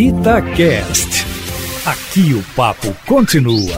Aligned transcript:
Itacast. 0.00 1.26
Aqui 1.84 2.32
o 2.32 2.42
papo 2.56 2.96
continua. 3.06 3.76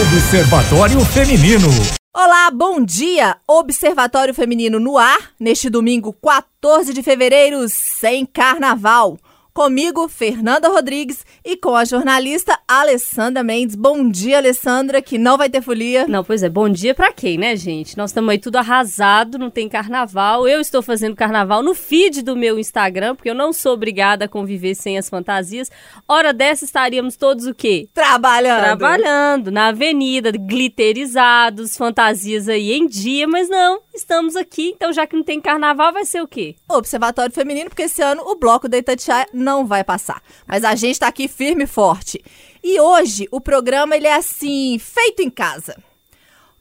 Observatório 0.00 1.04
Feminino. 1.04 1.68
Olá, 2.16 2.50
bom 2.50 2.82
dia! 2.82 3.36
Observatório 3.46 4.32
Feminino 4.32 4.80
no 4.80 4.96
ar, 4.96 5.32
neste 5.38 5.68
domingo 5.68 6.14
14 6.14 6.94
de 6.94 7.02
fevereiro, 7.02 7.68
sem 7.68 8.24
carnaval. 8.24 9.18
Comigo, 9.58 10.06
Fernanda 10.06 10.68
Rodrigues 10.68 11.26
e 11.44 11.56
com 11.56 11.74
a 11.74 11.84
jornalista 11.84 12.56
Alessandra 12.68 13.42
Mendes. 13.42 13.74
Bom 13.74 14.08
dia, 14.08 14.36
Alessandra, 14.36 15.02
que 15.02 15.18
não 15.18 15.36
vai 15.36 15.50
ter 15.50 15.60
folia. 15.60 16.06
Não, 16.06 16.22
pois 16.22 16.44
é, 16.44 16.48
bom 16.48 16.68
dia 16.68 16.94
pra 16.94 17.12
quem, 17.12 17.36
né, 17.36 17.56
gente? 17.56 17.96
Nós 17.96 18.10
estamos 18.10 18.30
aí 18.30 18.38
tudo 18.38 18.54
arrasado, 18.54 19.36
não 19.36 19.50
tem 19.50 19.68
carnaval. 19.68 20.46
Eu 20.46 20.60
estou 20.60 20.80
fazendo 20.80 21.16
carnaval 21.16 21.60
no 21.60 21.74
feed 21.74 22.22
do 22.22 22.36
meu 22.36 22.56
Instagram, 22.56 23.16
porque 23.16 23.30
eu 23.30 23.34
não 23.34 23.52
sou 23.52 23.72
obrigada 23.72 24.26
a 24.26 24.28
conviver 24.28 24.76
sem 24.76 24.96
as 24.96 25.08
fantasias. 25.08 25.72
Hora 26.06 26.32
dessa 26.32 26.64
estaríamos 26.64 27.16
todos 27.16 27.44
o 27.44 27.52
quê? 27.52 27.88
Trabalhando. 27.92 28.62
Trabalhando, 28.62 29.50
na 29.50 29.68
avenida, 29.70 30.30
gliterizados, 30.30 31.76
fantasias 31.76 32.48
aí 32.48 32.74
em 32.74 32.86
dia, 32.86 33.26
mas 33.26 33.48
não, 33.48 33.80
estamos 33.92 34.36
aqui, 34.36 34.72
então 34.76 34.92
já 34.92 35.04
que 35.04 35.16
não 35.16 35.24
tem 35.24 35.40
carnaval, 35.40 35.92
vai 35.92 36.04
ser 36.04 36.22
o 36.22 36.28
quê? 36.28 36.54
Observatório 36.70 37.34
Feminino, 37.34 37.70
porque 37.70 37.82
esse 37.82 38.00
ano 38.00 38.22
o 38.24 38.36
bloco 38.36 38.68
da 38.68 38.78
Itatiaia 38.78 39.26
não 39.32 39.47
vai 39.66 39.84
passar. 39.84 40.22
Mas 40.46 40.64
a 40.64 40.74
gente 40.74 41.00
tá 41.00 41.08
aqui 41.08 41.28
firme 41.28 41.64
e 41.64 41.66
forte. 41.66 42.22
E 42.62 42.80
hoje 42.80 43.28
o 43.30 43.40
programa 43.40 43.96
ele 43.96 44.06
é 44.06 44.14
assim, 44.14 44.78
feito 44.78 45.22
em 45.22 45.30
casa. 45.30 45.76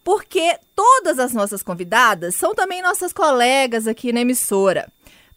Porque 0.04 0.58
todas 0.76 1.20
as 1.20 1.34
nossas 1.34 1.62
convidadas 1.62 2.36
são 2.36 2.56
também 2.56 2.82
nossas 2.82 3.12
colegas 3.12 3.88
aqui 3.88 4.14
na 4.14 4.22
emissora. 4.22 4.88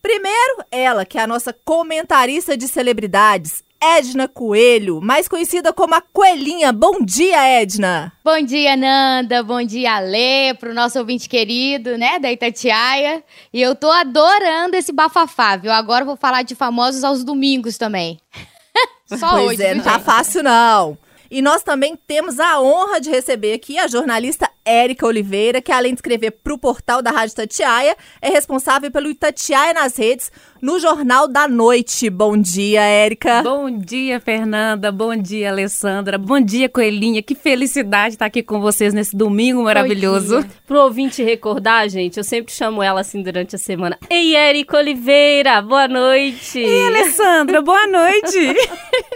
Primeiro, 0.01 0.65
ela, 0.71 1.05
que 1.05 1.19
é 1.19 1.23
a 1.23 1.27
nossa 1.27 1.53
comentarista 1.53 2.57
de 2.57 2.69
celebridades, 2.69 3.63
Edna 3.83 4.29
Coelho, 4.29 5.01
mais 5.01 5.27
conhecida 5.27 5.73
como 5.73 5.95
a 5.95 6.03
Coelhinha. 6.03 6.71
Bom 6.71 7.01
dia, 7.01 7.43
Edna! 7.49 8.13
Bom 8.23 8.43
dia, 8.43 8.77
Nanda. 8.77 9.43
Bom 9.43 9.63
dia, 9.63 9.99
Lê, 10.01 10.53
pro 10.53 10.75
nosso 10.75 10.99
ouvinte 10.99 11.29
querido, 11.29 11.97
né, 11.97 12.19
da 12.19 12.31
Itatiaia. 12.31 13.25
E 13.53 13.63
eu 13.63 13.75
tô 13.75 13.91
adorando 13.91 14.77
esse 14.77 14.93
bafafá, 14.93 15.57
viu? 15.57 15.73
Agora 15.73 16.05
vou 16.05 16.17
falar 16.17 16.43
de 16.43 16.55
famosos 16.55 17.03
aos 17.05 17.25
domingos 17.25 17.79
também. 17.79 18.21
Só 19.07 19.31
pois 19.31 19.47
hoje, 19.47 19.63
é, 19.63 19.75
não 19.75 19.83
tá 19.83 19.99
fácil 19.99 20.43
não. 20.43 20.99
E 21.31 21.41
nós 21.41 21.63
também 21.63 21.97
temos 21.97 22.39
a 22.39 22.61
honra 22.61 23.01
de 23.01 23.09
receber 23.09 23.55
aqui 23.55 23.79
a 23.79 23.87
jornalista 23.87 24.50
Érica 24.71 25.07
Oliveira, 25.07 25.61
que 25.61 25.73
além 25.73 25.93
de 25.93 25.99
escrever 25.99 26.31
para 26.31 26.55
o 26.55 26.59
portal 26.59 27.03
da 27.03 27.11
Rádio 27.11 27.33
Itatiaia, 27.33 27.97
é 28.23 28.31
responsável 28.31 28.91
pelo 28.91 29.11
Itatiaia 29.11 29.75
nas 29.75 29.97
redes, 29.97 30.31
no 30.63 30.79
Jornal 30.79 31.27
da 31.27 31.49
Noite. 31.49 32.09
Bom 32.09 32.37
dia, 32.37 32.83
Érica. 32.83 33.43
Bom 33.43 33.71
dia, 33.71 34.21
Fernanda. 34.21 34.93
Bom 34.93 35.17
dia, 35.17 35.51
Alessandra. 35.51 36.17
Bom 36.17 36.41
dia, 36.41 36.69
Coelhinha. 36.69 37.23
Que 37.23 37.35
felicidade 37.35 38.15
estar 38.15 38.27
aqui 38.27 38.43
com 38.43 38.61
vocês 38.61 38.95
nesse 38.95 39.17
domingo 39.17 39.65
maravilhoso. 39.65 40.45
Pro 40.67 40.85
ouvinte 40.85 41.23
recordar, 41.23 41.89
gente, 41.89 42.19
eu 42.19 42.25
sempre 42.25 42.53
chamo 42.53 42.83
ela 42.83 43.01
assim 43.01 43.23
durante 43.23 43.57
a 43.57 43.59
semana. 43.59 43.99
Ei, 44.09 44.37
Érica 44.37 44.77
Oliveira, 44.77 45.61
boa 45.61 45.89
noite! 45.89 46.61
E 46.61 46.87
Alessandra, 46.87 47.61
boa 47.61 47.87
noite. 47.87 48.55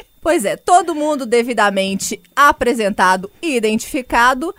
Pois 0.24 0.46
é, 0.46 0.56
todo 0.56 0.94
mundo 0.94 1.26
devidamente 1.26 2.18
apresentado 2.34 3.30
e 3.42 3.56
identificado. 3.56 4.54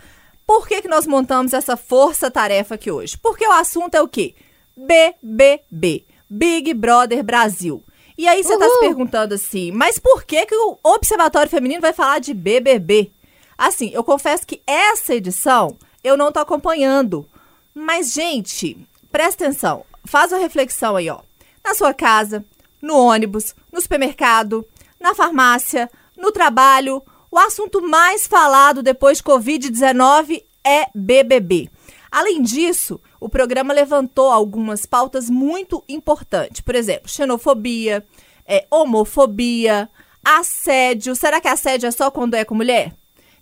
Por 0.45 0.67
que, 0.67 0.81
que 0.81 0.87
nós 0.87 1.07
montamos 1.07 1.53
essa 1.53 1.75
força-tarefa 1.75 2.75
aqui 2.75 2.91
hoje? 2.91 3.17
Porque 3.17 3.47
o 3.47 3.51
assunto 3.51 3.95
é 3.95 4.01
o 4.01 4.07
quê? 4.07 4.35
BBB. 4.75 6.05
Big 6.29 6.73
Brother 6.73 7.23
Brasil. 7.23 7.83
E 8.17 8.27
aí 8.27 8.43
você 8.43 8.57
tá 8.57 8.69
se 8.69 8.79
perguntando 8.79 9.33
assim, 9.33 9.71
mas 9.71 9.99
por 9.99 10.23
que, 10.23 10.45
que 10.45 10.55
o 10.55 10.77
Observatório 10.83 11.49
Feminino 11.49 11.81
vai 11.81 11.91
falar 11.91 12.19
de 12.19 12.33
BBB? 12.33 13.11
Assim, 13.57 13.89
eu 13.93 14.03
confesso 14.03 14.47
que 14.47 14.61
essa 14.65 15.13
edição 15.13 15.77
eu 16.03 16.15
não 16.15 16.31
tô 16.31 16.39
acompanhando. 16.39 17.27
Mas, 17.73 18.13
gente, 18.13 18.77
presta 19.11 19.45
atenção. 19.45 19.85
Faz 20.05 20.31
uma 20.31 20.39
reflexão 20.39 20.95
aí, 20.95 21.09
ó. 21.09 21.19
Na 21.63 21.73
sua 21.73 21.93
casa, 21.93 22.45
no 22.81 22.97
ônibus, 22.97 23.55
no 23.71 23.81
supermercado, 23.81 24.65
na 24.99 25.13
farmácia, 25.13 25.89
no 26.15 26.31
trabalho, 26.31 27.01
o 27.35 27.37
assunto 27.37 27.81
mais 27.81 28.25
falado 28.25 28.81
depois 28.81 29.17
de 29.17 29.23
Covid-19 29.25 30.41
é 30.63 30.85
BBB. 30.95 31.69
Além 32.09 32.41
disso, 32.41 32.97
o 33.19 33.27
programa 33.27 33.73
levantou 33.73 34.31
algumas 34.31 34.85
pautas 34.85 35.29
muito 35.29 35.83
importantes. 35.89 36.61
Por 36.61 36.75
exemplo, 36.75 37.09
xenofobia, 37.09 38.05
é, 38.47 38.65
homofobia, 38.71 39.89
assédio. 40.23 41.13
Será 41.13 41.41
que 41.41 41.49
assédio 41.49 41.87
é 41.87 41.91
só 41.91 42.09
quando 42.09 42.35
é 42.35 42.45
com 42.45 42.55
mulher? 42.55 42.93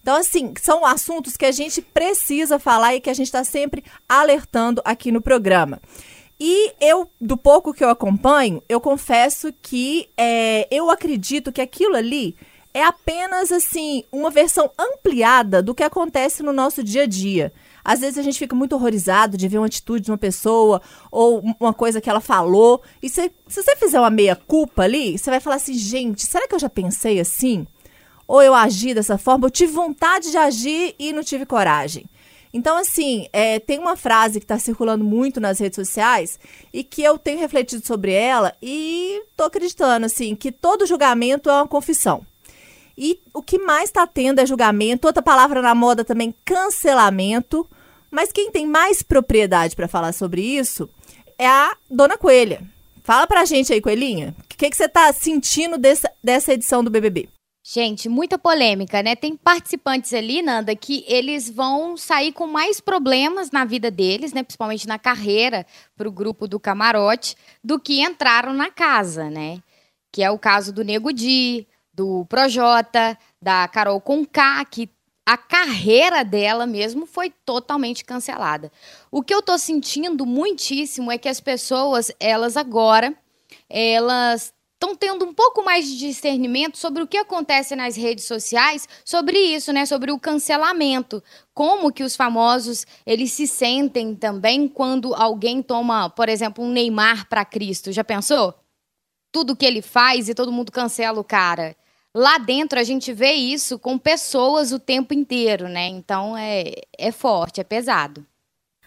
Então, 0.02 0.16
assim, 0.16 0.56
são 0.60 0.84
assuntos 0.84 1.38
que 1.38 1.46
a 1.46 1.52
gente 1.52 1.80
precisa 1.80 2.58
falar 2.58 2.96
e 2.96 3.00
que 3.00 3.12
a 3.12 3.14
gente 3.14 3.28
está 3.28 3.44
sempre 3.44 3.84
alertando 4.10 4.82
aqui 4.84 5.12
no 5.12 5.22
programa. 5.22 5.80
E 6.40 6.74
eu, 6.82 7.08
do 7.22 7.38
pouco 7.38 7.72
que 7.72 7.84
eu 7.84 7.90
acompanho, 7.90 8.64
eu 8.68 8.82
confesso 8.82 9.54
que 9.62 10.10
é, 10.18 10.68
eu 10.72 10.90
acredito 10.90 11.52
que 11.52 11.62
aquilo 11.62 11.96
ali 11.96 12.36
é 12.74 12.84
apenas 12.84 13.52
assim 13.52 14.04
uma 14.12 14.30
versão 14.30 14.72
ampliada 14.78 15.62
do 15.62 15.76
que 15.76 15.84
acontece 15.84 16.42
no 16.42 16.52
nosso 16.52 16.84
dia 16.84 17.04
a 17.04 17.06
dia. 17.06 17.54
Às 17.84 18.00
vezes 18.00 18.18
a 18.18 18.22
gente 18.22 18.40
fica 18.40 18.56
muito 18.56 18.74
horrorizado 18.74 19.38
de 19.38 19.48
ver 19.48 19.58
uma 19.58 19.68
atitude 19.68 20.06
de 20.06 20.12
uma 20.12 20.18
pessoa 20.18 20.82
ou 21.12 21.44
uma 21.60 21.74
coisa 21.74 22.00
que 22.00 22.10
ela 22.10 22.22
falou. 22.22 22.82
E 23.02 23.10
se, 23.10 23.32
se 23.48 23.62
você 23.62 23.76
fizer 23.76 24.00
uma 24.00 24.10
meia-culpa 24.10 24.84
ali, 24.84 25.18
você 25.18 25.30
vai 25.30 25.40
falar 25.40 25.58
assim: 25.58 25.74
gente, 25.74 26.26
será 26.26 26.48
que 26.48 26.56
eu 26.56 26.60
já 26.60 26.70
pensei 26.70 27.20
assim? 27.20 27.68
Ou 28.26 28.42
eu 28.42 28.56
agi 28.56 28.94
dessa 28.94 29.18
forma? 29.18 29.46
Eu 29.46 29.52
tive 29.52 29.74
vontade 29.74 30.32
de 30.32 30.38
agir 30.38 30.96
e 30.98 31.12
não 31.12 31.24
tive 31.24 31.46
coragem. 31.46 32.06
Então, 32.54 32.78
assim, 32.78 33.28
é, 33.34 33.60
tem 33.60 33.80
uma 33.80 33.98
frase 33.98 34.40
que 34.40 34.46
está 34.46 34.60
circulando 34.60 35.04
muito 35.04 35.42
nas 35.42 35.60
redes 35.60 35.76
sociais 35.76 36.40
e 36.72 36.84
que 36.84 37.02
eu 37.02 37.18
tenho 37.18 37.40
refletido 37.40 37.86
sobre 37.86 38.14
ela 38.14 38.56
e 38.62 39.24
tô 39.36 39.46
acreditando, 39.46 40.06
assim, 40.06 40.36
que 40.36 40.52
todo 40.52 40.86
julgamento 40.86 41.50
é 41.50 41.54
uma 41.54 41.68
confissão. 41.68 42.24
E 42.98 43.20
o 43.34 43.42
que 43.42 43.58
mais 43.58 43.86
está 43.86 44.06
tendo 44.06 44.40
é 44.40 44.46
julgamento, 44.46 45.08
outra 45.08 45.22
palavra 45.22 45.62
na 45.62 45.74
moda 45.74 46.04
também, 46.06 46.34
cancelamento. 46.46 47.68
Mas 48.12 48.32
quem 48.32 48.52
tem 48.52 48.68
mais 48.68 49.02
propriedade 49.02 49.76
para 49.76 49.88
falar 49.88 50.14
sobre 50.14 50.42
isso 50.42 50.90
é 51.38 51.48
a 51.48 51.76
Dona 51.90 52.18
Coelha. 52.18 52.62
Fala 53.04 53.28
pra 53.28 53.44
gente 53.44 53.74
aí, 53.74 53.82
Coelhinha, 53.82 54.36
o 54.40 54.58
que, 54.58 54.70
que 54.70 54.78
você 54.78 54.88
tá 54.88 55.12
sentindo 55.12 55.78
dessa, 55.78 56.10
dessa 56.24 56.54
edição 56.54 56.84
do 56.84 56.90
BBB? 56.90 57.28
Gente, 57.66 58.10
muita 58.10 58.38
polêmica, 58.38 59.02
né? 59.02 59.16
Tem 59.16 59.38
participantes 59.38 60.14
ali, 60.14 60.42
Nanda, 60.42 60.76
que 60.76 61.06
eles 61.08 61.50
vão 61.50 61.96
sair 61.96 62.34
com 62.34 62.46
mais 62.46 62.82
problemas 62.82 63.52
na 63.52 63.64
vida 63.64 63.90
deles, 63.90 64.34
né? 64.34 64.44
Principalmente 64.44 64.86
na 64.86 65.00
carreira, 65.00 65.66
pro 65.96 66.12
grupo 66.12 66.46
do 66.46 66.60
camarote, 66.60 67.38
do 67.64 67.80
que 67.80 68.02
entraram 68.02 68.54
na 68.54 68.70
casa, 68.70 69.30
né? 69.30 69.60
Que 70.12 70.22
é 70.22 70.30
o 70.30 70.38
caso 70.38 70.74
do 70.74 70.84
Nego 70.84 71.14
Di, 71.14 71.66
do 71.94 72.26
Projota, 72.26 73.18
da 73.42 73.68
Carol 73.68 74.02
Conká, 74.02 74.64
que 74.66 74.90
a 75.26 75.38
carreira 75.38 76.24
dela 76.24 76.66
mesmo 76.66 77.06
foi 77.06 77.30
totalmente 77.46 78.04
cancelada. 78.04 78.72
O 79.10 79.22
que 79.22 79.34
eu 79.34 79.42
tô 79.42 79.58
sentindo 79.58 80.26
muitíssimo 80.26 81.12
é 81.12 81.18
que 81.18 81.30
as 81.30 81.40
pessoas, 81.40 82.12
elas 82.20 82.58
agora, 82.58 83.16
elas 83.70 84.54
estão 84.74 84.96
tendo 84.98 85.24
um 85.24 85.34
pouco 85.34 85.64
mais 85.64 85.88
de 85.88 85.98
discernimento 85.98 86.78
sobre 86.78 87.02
o 87.02 87.08
que 87.08 87.16
acontece 87.16 87.74
nas 87.74 87.96
redes 87.96 88.26
sociais, 88.26 88.88
sobre 89.06 89.38
isso, 89.38 89.72
né, 89.72 89.86
sobre 89.86 90.12
o 90.12 90.20
cancelamento, 90.20 91.24
como 91.54 91.92
que 91.92 92.04
os 92.04 92.18
famosos 92.18 92.86
eles 93.06 93.32
se 93.32 93.48
sentem 93.48 94.14
também 94.14 94.68
quando 94.68 95.16
alguém 95.16 95.62
toma, 95.62 96.10
por 96.10 96.28
exemplo, 96.28 96.62
um 96.62 96.70
Neymar 96.70 97.30
para 97.30 97.46
Cristo. 97.46 97.94
Já 97.94 98.04
pensou? 98.04 98.54
Tudo 99.32 99.56
que 99.56 99.66
ele 99.66 99.82
faz 99.82 100.28
e 100.28 100.36
todo 100.36 100.52
mundo 100.52 100.70
cancela 100.70 101.18
o 101.18 101.24
cara. 101.24 101.78
Lá 102.16 102.38
dentro 102.38 102.80
a 102.80 102.84
gente 102.84 103.12
vê 103.12 103.34
isso 103.34 103.80
com 103.80 103.98
pessoas 103.98 104.72
o 104.72 104.80
tempo 104.80 105.14
inteiro, 105.14 105.68
né? 105.68 105.88
Então 105.88 106.38
é, 106.38 106.74
é 106.98 107.12
forte, 107.12 107.60
é 107.60 107.64
pesado. 107.64 108.26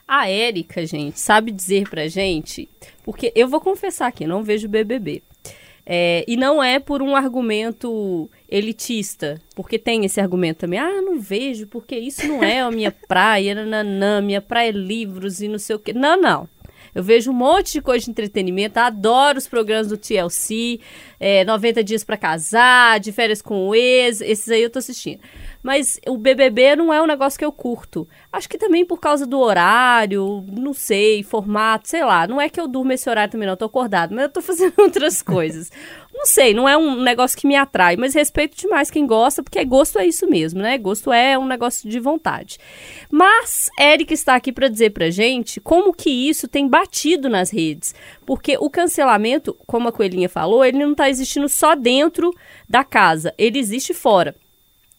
A 0.07 0.29
Érica, 0.29 0.87
gente, 0.87 1.19
sabe 1.19 1.51
dizer 1.51 1.91
pra 1.91 2.07
gente, 2.07 2.69
porque 3.03 3.33
eu 3.35 3.49
vou 3.49 3.61
confessar 3.61 4.07
aqui, 4.07 4.25
não 4.25 4.45
vejo 4.45 4.69
BBB. 4.69 5.23
É, 5.89 6.25
e 6.27 6.37
não 6.37 6.63
é 6.63 6.81
por 6.81 7.01
um 7.01 7.15
argumento 7.15 8.29
elitista, 8.49 9.41
porque 9.55 9.79
tem 9.79 10.05
esse 10.05 10.21
argumento 10.21 10.59
também. 10.59 10.81
Ah, 10.81 11.01
não 11.01 11.21
vejo, 11.21 11.69
porque 11.69 11.97
isso 11.97 12.27
não 12.27 12.43
é 12.43 12.61
a 12.61 12.71
minha 12.73 12.91
praia, 12.91 13.55
nananã, 13.55 14.21
minha 14.21 14.41
praia 14.41 14.69
é 14.69 14.73
livros 14.73 15.41
e 15.41 15.47
não 15.47 15.59
sei 15.59 15.77
o 15.77 15.79
quê. 15.79 15.93
Não, 15.93 16.21
não. 16.21 16.49
Eu 16.97 17.03
vejo 17.03 17.31
um 17.31 17.35
monte 17.35 17.75
de 17.75 17.83
coisa 17.83 18.07
de 18.07 18.11
entretenimento, 18.11 18.79
adoro 18.79 19.37
os 19.37 19.47
programas 19.47 19.87
do 19.87 19.99
TLC, 19.99 20.81
é, 21.21 21.45
90 21.45 21.85
Dias 21.85 22.03
para 22.03 22.17
Casar, 22.17 22.99
De 22.99 23.13
Férias 23.13 23.43
com 23.43 23.69
o 23.69 23.75
Ex, 23.75 24.23
esses 24.23 24.49
aí 24.49 24.63
eu 24.63 24.71
tô 24.71 24.79
assistindo. 24.79 25.21
Mas 25.63 26.01
o 26.09 26.17
BBB 26.17 26.75
não 26.75 26.91
é 26.91 27.03
um 27.03 27.07
negócio 27.07 27.39
que 27.39 27.45
eu 27.45 27.53
curto. 27.53 28.09
Acho 28.33 28.49
que 28.49 28.57
também 28.57 28.83
por 28.83 28.99
causa 28.99 29.27
do 29.27 29.39
horário, 29.39 30.43
não 30.51 30.73
sei, 30.73 31.23
formato, 31.23 31.87
sei 31.87 32.03
lá. 32.03 32.27
Não 32.27 32.41
é 32.41 32.49
que 32.49 32.59
eu 32.59 32.67
durmo 32.67 32.93
esse 32.93 33.11
horário 33.11 33.31
também, 33.31 33.45
não, 33.45 33.53
eu 33.53 33.59
tô 33.59 33.67
acordado, 33.67 34.15
mas 34.15 34.23
eu 34.23 34.31
tô 34.31 34.41
fazendo 34.43 34.73
outras 34.79 35.21
coisas. 35.21 35.71
Não 36.17 36.25
sei, 36.25 36.55
não 36.55 36.67
é 36.67 36.79
um 36.79 37.03
negócio 37.03 37.37
que 37.37 37.47
me 37.47 37.55
atrai, 37.55 37.95
mas 37.95 38.15
respeito 38.15 38.57
demais 38.57 38.91
quem 38.91 39.07
gosta, 39.07 39.43
porque 39.43 39.63
gosto 39.67 39.99
é 39.99 40.07
isso 40.07 40.27
mesmo, 40.27 40.63
né? 40.63 40.79
Gosto 40.79 41.13
é 41.13 41.39
um 41.39 41.47
negócio 41.47 41.91
de 41.91 42.01
vontade. 42.01 42.57
Mas 43.11 43.69
Eric 43.79 44.15
está 44.15 44.35
aqui 44.35 44.51
para 44.51 44.69
dizer 44.69 44.91
pra 44.91 45.11
gente 45.11 45.61
como 45.61 45.93
que 45.93 46.09
isso 46.09 46.49
tem 46.49 46.67
batido 46.67 47.29
nas 47.29 47.51
redes. 47.51 47.95
Porque 48.25 48.57
o 48.59 48.71
cancelamento, 48.71 49.55
como 49.67 49.89
a 49.89 49.93
Coelhinha 49.93 50.29
falou, 50.29 50.65
ele 50.65 50.79
não 50.79 50.93
está 50.93 51.11
existindo 51.11 51.51
só 51.51 51.75
dentro 51.75 52.33
da 52.67 52.83
casa, 52.83 53.35
ele 53.37 53.59
existe 53.59 53.93
fora. 53.93 54.35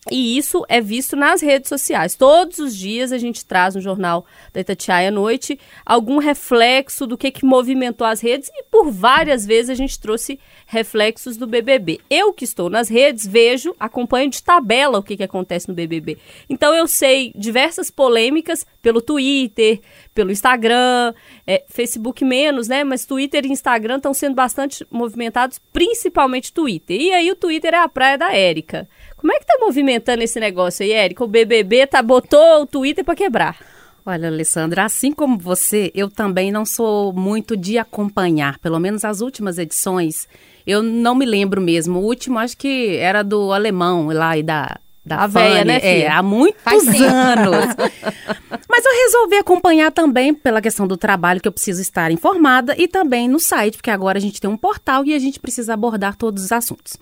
E 0.09 0.37
isso 0.37 0.65
é 0.69 0.79
visto 0.79 1.15
nas 1.15 1.41
redes 1.41 1.67
sociais. 1.69 2.15
Todos 2.15 2.59
os 2.59 2.75
dias 2.75 3.11
a 3.11 3.17
gente 3.17 3.45
traz 3.45 3.75
no 3.75 3.81
jornal 3.81 4.25
da 4.53 4.61
Itatiaia 4.61 5.09
à 5.09 5.11
noite 5.11 5.59
algum 5.85 6.17
reflexo 6.17 7.05
do 7.05 7.17
que, 7.17 7.31
que 7.31 7.45
movimentou 7.45 8.07
as 8.07 8.21
redes 8.21 8.49
e 8.53 8.63
por 8.63 8.89
várias 8.89 9.45
vezes 9.45 9.69
a 9.69 9.75
gente 9.75 9.99
trouxe 9.99 10.39
reflexos 10.65 11.35
do 11.35 11.45
BBB. 11.45 11.99
Eu 12.09 12.31
que 12.31 12.45
estou 12.45 12.69
nas 12.69 12.87
redes 12.89 13.27
vejo, 13.27 13.75
acompanho 13.79 14.29
de 14.29 14.41
tabela 14.41 14.99
o 14.99 15.03
que, 15.03 15.17
que 15.17 15.23
acontece 15.23 15.67
no 15.67 15.73
BBB. 15.73 16.17
Então 16.49 16.73
eu 16.73 16.87
sei 16.87 17.33
diversas 17.35 17.91
polêmicas 17.91 18.65
pelo 18.81 19.01
Twitter, 19.01 19.81
pelo 20.13 20.31
Instagram, 20.31 21.13
é, 21.45 21.63
Facebook 21.67 22.23
menos, 22.23 22.67
né? 22.67 22.83
Mas 22.83 23.05
Twitter 23.05 23.45
e 23.45 23.51
Instagram 23.51 23.97
estão 23.97 24.13
sendo 24.13 24.35
bastante 24.35 24.85
movimentados, 24.89 25.59
principalmente 25.73 26.53
Twitter. 26.53 26.99
E 26.99 27.11
aí 27.11 27.29
o 27.29 27.35
Twitter 27.35 27.73
é 27.73 27.79
a 27.79 27.89
praia 27.89 28.17
da 28.17 28.33
Érica. 28.33 28.87
Como 29.27 29.35
é 29.35 29.39
que 29.41 29.45
tá 29.45 29.57
movimentando 29.59 30.23
esse 30.23 30.39
negócio 30.39 30.85
aí, 30.85 30.93
Érica? 30.93 31.21
O 31.21 31.27
BBB 31.27 31.85
tá, 31.85 32.01
botou 32.01 32.61
o 32.61 32.65
Twitter 32.65 33.03
para 33.03 33.13
quebrar. 33.13 33.57
Olha, 34.05 34.29
Alessandra, 34.29 34.85
assim 34.85 35.11
como 35.11 35.37
você, 35.37 35.91
eu 35.93 36.09
também 36.09 36.49
não 36.49 36.65
sou 36.65 37.11
muito 37.11 37.57
de 37.57 37.77
acompanhar, 37.77 38.57
pelo 38.59 38.79
menos 38.79 39.03
as 39.03 39.19
últimas 39.19 39.57
edições. 39.57 40.29
Eu 40.65 40.81
não 40.81 41.13
me 41.13 41.25
lembro 41.25 41.59
mesmo. 41.59 41.99
O 41.99 42.05
último 42.05 42.39
acho 42.39 42.57
que 42.57 42.95
era 42.95 43.21
do 43.21 43.51
alemão 43.51 44.07
lá 44.13 44.37
e 44.37 44.43
da 44.43 44.79
da 45.07 45.23
a 45.23 45.27
véia, 45.27 45.65
né, 45.65 45.79
filha? 45.79 46.03
É, 46.03 46.07
há 46.07 46.21
muitos 46.21 46.63
anos. 46.65 47.75
Mas 48.69 48.85
eu 48.85 48.91
resolvi 49.05 49.37
acompanhar 49.37 49.91
também 49.91 50.33
pela 50.33 50.61
questão 50.61 50.85
do 50.85 50.97
trabalho 50.97 51.41
que 51.41 51.47
eu 51.47 51.51
preciso 51.51 51.81
estar 51.81 52.11
informada 52.11 52.75
e 52.77 52.87
também 52.87 53.27
no 53.27 53.39
site, 53.39 53.77
porque 53.77 53.89
agora 53.89 54.17
a 54.17 54.21
gente 54.21 54.39
tem 54.39 54.49
um 54.49 54.57
portal 54.57 55.03
e 55.05 55.15
a 55.15 55.19
gente 55.19 55.39
precisa 55.39 55.73
abordar 55.73 56.15
todos 56.15 56.43
os 56.43 56.51
assuntos. 56.51 56.97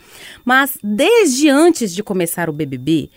Mas 0.46 0.78
desde 0.82 1.50
antes 1.50 1.94
de 1.94 2.04
começar 2.04 2.50
o 2.50 2.54
BBB, 2.54 3.10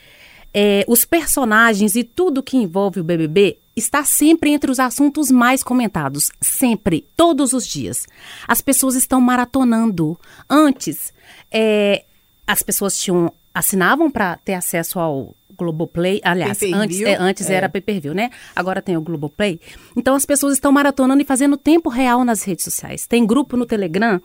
é, 0.53 0.85
os 0.89 1.05
personagens 1.05 1.95
e 1.95 2.03
tudo 2.03 2.43
que 2.43 2.57
envolve 2.57 3.01
o 3.01 3.05
BBB 3.05 3.59
está 3.77 4.03
sempre 4.05 4.51
entre 4.51 4.71
os 4.71 4.81
assuntos 4.81 5.31
mais 5.31 5.63
comentados, 5.63 6.31
sempre, 6.41 7.07
todos 7.17 7.53
os 7.53 7.67
dias. 7.67 8.07
As 8.47 8.61
pessoas 8.61 8.97
estão 8.97 9.21
maratonando. 9.21 10.19
Antes, 10.51 11.13
é, 11.51 12.05
as 12.47 12.63
pessoas 12.63 12.99
tinham 12.99 13.33
assinavam 13.59 14.09
para 14.09 14.37
ter 14.37 14.55
acesso 14.55 15.01
ao 15.01 15.35
Globoplay. 15.57 16.21
Aliás, 16.23 16.63
antes, 16.63 17.01
é, 17.01 17.17
antes 17.17 17.51
é. 17.51 17.55
era 17.55 17.69
pay-per-view, 17.69 18.15
né? 18.15 18.31
Agora 18.55 18.81
tem 18.81 18.97
o 18.97 19.01
Globoplay. 19.01 19.61
Então 19.97 20.15
as 20.15 20.25
pessoas 20.25 20.53
estão 20.53 20.71
maratonando 20.71 21.21
e 21.21 21.25
fazendo 21.25 21.57
tempo 21.57 21.89
real 21.89 22.25
nas 22.25 22.45
redes 22.45 22.65
sociais. 22.65 23.07
Tem 23.09 23.27
grupo 23.27 23.57
no 23.57 23.67
Telegram 23.67 24.21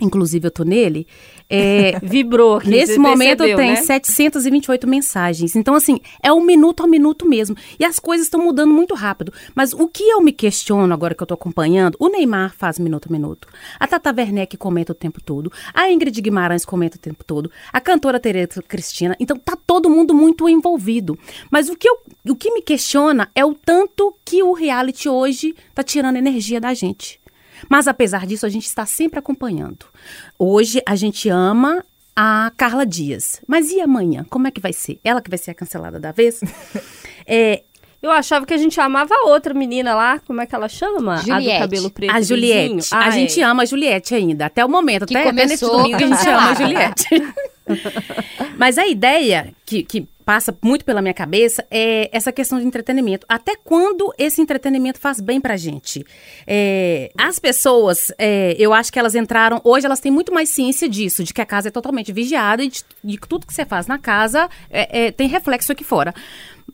inclusive 0.00 0.46
eu 0.46 0.50
tô 0.50 0.62
nele, 0.62 1.06
é, 1.48 1.98
vibrou 2.02 2.56
aqui. 2.56 2.68
Nesse 2.68 2.98
momento 2.98 3.38
percebeu, 3.38 3.56
tem 3.56 3.70
né? 3.70 3.76
728 3.76 4.86
mensagens. 4.86 5.56
Então, 5.56 5.74
assim, 5.74 6.00
é 6.22 6.32
um 6.32 6.44
minuto 6.44 6.82
a 6.82 6.86
minuto 6.86 7.26
mesmo. 7.26 7.56
E 7.78 7.84
as 7.84 7.98
coisas 7.98 8.26
estão 8.26 8.42
mudando 8.42 8.72
muito 8.72 8.94
rápido. 8.94 9.32
Mas 9.54 9.72
o 9.72 9.88
que 9.88 10.04
eu 10.04 10.20
me 10.20 10.32
questiono 10.32 10.92
agora 10.92 11.14
que 11.14 11.22
eu 11.22 11.26
tô 11.26 11.34
acompanhando, 11.34 11.96
o 11.98 12.08
Neymar 12.08 12.54
faz 12.56 12.78
minuto 12.78 13.08
a 13.08 13.12
minuto. 13.12 13.48
A 13.78 13.86
Tata 13.86 14.14
Werneck 14.16 14.56
comenta 14.56 14.92
o 14.92 14.94
tempo 14.94 15.22
todo. 15.22 15.50
A 15.72 15.90
Ingrid 15.90 16.20
Guimarães 16.20 16.64
comenta 16.64 16.96
o 16.96 17.00
tempo 17.00 17.24
todo. 17.24 17.50
A 17.72 17.80
cantora 17.80 18.20
Tereza 18.20 18.62
Cristina. 18.62 19.16
Então, 19.18 19.38
tá 19.38 19.56
todo 19.66 19.88
mundo 19.88 20.14
muito 20.14 20.48
envolvido. 20.48 21.18
Mas 21.50 21.68
o 21.68 21.76
que, 21.76 21.88
eu, 21.88 21.98
o 22.28 22.36
que 22.36 22.50
me 22.50 22.60
questiona 22.60 23.30
é 23.34 23.44
o 23.44 23.54
tanto 23.54 24.14
que 24.24 24.42
o 24.42 24.52
reality 24.52 25.08
hoje 25.08 25.54
tá 25.74 25.82
tirando 25.82 26.16
energia 26.16 26.60
da 26.60 26.74
gente. 26.74 27.20
Mas 27.68 27.88
apesar 27.88 28.26
disso, 28.26 28.46
a 28.46 28.48
gente 28.48 28.66
está 28.66 28.86
sempre 28.86 29.18
acompanhando. 29.18 29.86
Hoje 30.38 30.80
a 30.86 30.96
gente 30.96 31.28
ama 31.28 31.84
a 32.14 32.50
Carla 32.56 32.86
Dias. 32.86 33.40
Mas 33.46 33.70
e 33.70 33.80
amanhã? 33.80 34.24
Como 34.28 34.46
é 34.46 34.50
que 34.50 34.60
vai 34.60 34.72
ser? 34.72 34.98
Ela 35.04 35.20
que 35.20 35.30
vai 35.30 35.38
ser 35.38 35.50
a 35.50 35.54
cancelada 35.54 36.00
da 36.00 36.12
vez? 36.12 36.40
é, 37.26 37.62
eu 38.02 38.10
achava 38.10 38.46
que 38.46 38.54
a 38.54 38.56
gente 38.56 38.80
amava 38.80 39.14
a 39.14 39.28
outra 39.28 39.52
menina 39.52 39.94
lá, 39.94 40.18
como 40.20 40.40
é 40.40 40.46
que 40.46 40.54
ela 40.54 40.68
chama? 40.68 41.18
Juliette. 41.18 41.50
A 41.50 41.54
do 41.54 41.60
cabelo 41.60 41.90
preto. 41.90 42.14
a 42.14 42.20
Juliette. 42.20 42.88
Ah, 42.92 43.04
a 43.04 43.08
é. 43.08 43.12
gente 43.12 43.40
ama 43.40 43.62
a 43.62 43.66
Juliette 43.66 44.14
ainda, 44.14 44.46
até 44.46 44.64
o 44.64 44.68
momento. 44.68 45.06
Que 45.06 45.16
até, 45.16 45.30
até 45.30 45.46
nesse 45.46 45.64
começou 45.64 45.82
domingo 45.82 45.96
a 45.96 46.16
gente 46.16 46.28
ama 46.28 46.50
a. 46.50 46.54
Juliette. 46.54 47.08
Mas 48.56 48.78
a 48.78 48.86
ideia 48.86 49.52
que, 49.64 49.82
que 49.82 50.08
passa 50.26 50.58
muito 50.60 50.84
pela 50.84 51.00
minha 51.00 51.14
cabeça 51.14 51.64
é 51.70 52.10
essa 52.12 52.32
questão 52.32 52.58
de 52.58 52.66
entretenimento. 52.66 53.24
Até 53.28 53.54
quando 53.54 54.12
esse 54.18 54.42
entretenimento 54.42 54.98
faz 54.98 55.20
bem 55.20 55.40
pra 55.40 55.56
gente? 55.56 56.04
É, 56.44 57.12
as 57.16 57.38
pessoas, 57.38 58.12
é, 58.18 58.56
eu 58.58 58.74
acho 58.74 58.92
que 58.92 58.98
elas 58.98 59.14
entraram. 59.14 59.60
Hoje 59.62 59.86
elas 59.86 60.00
têm 60.00 60.10
muito 60.10 60.34
mais 60.34 60.48
ciência 60.48 60.88
disso, 60.88 61.22
de 61.22 61.32
que 61.32 61.40
a 61.40 61.46
casa 61.46 61.68
é 61.68 61.70
totalmente 61.70 62.12
vigiada 62.12 62.64
e 62.64 62.68
de, 62.68 62.84
que 63.16 63.28
tudo 63.28 63.46
que 63.46 63.54
você 63.54 63.64
faz 63.64 63.86
na 63.86 63.98
casa 63.98 64.50
é, 64.68 65.06
é, 65.06 65.10
tem 65.12 65.28
reflexo 65.28 65.70
aqui 65.70 65.84
fora. 65.84 66.12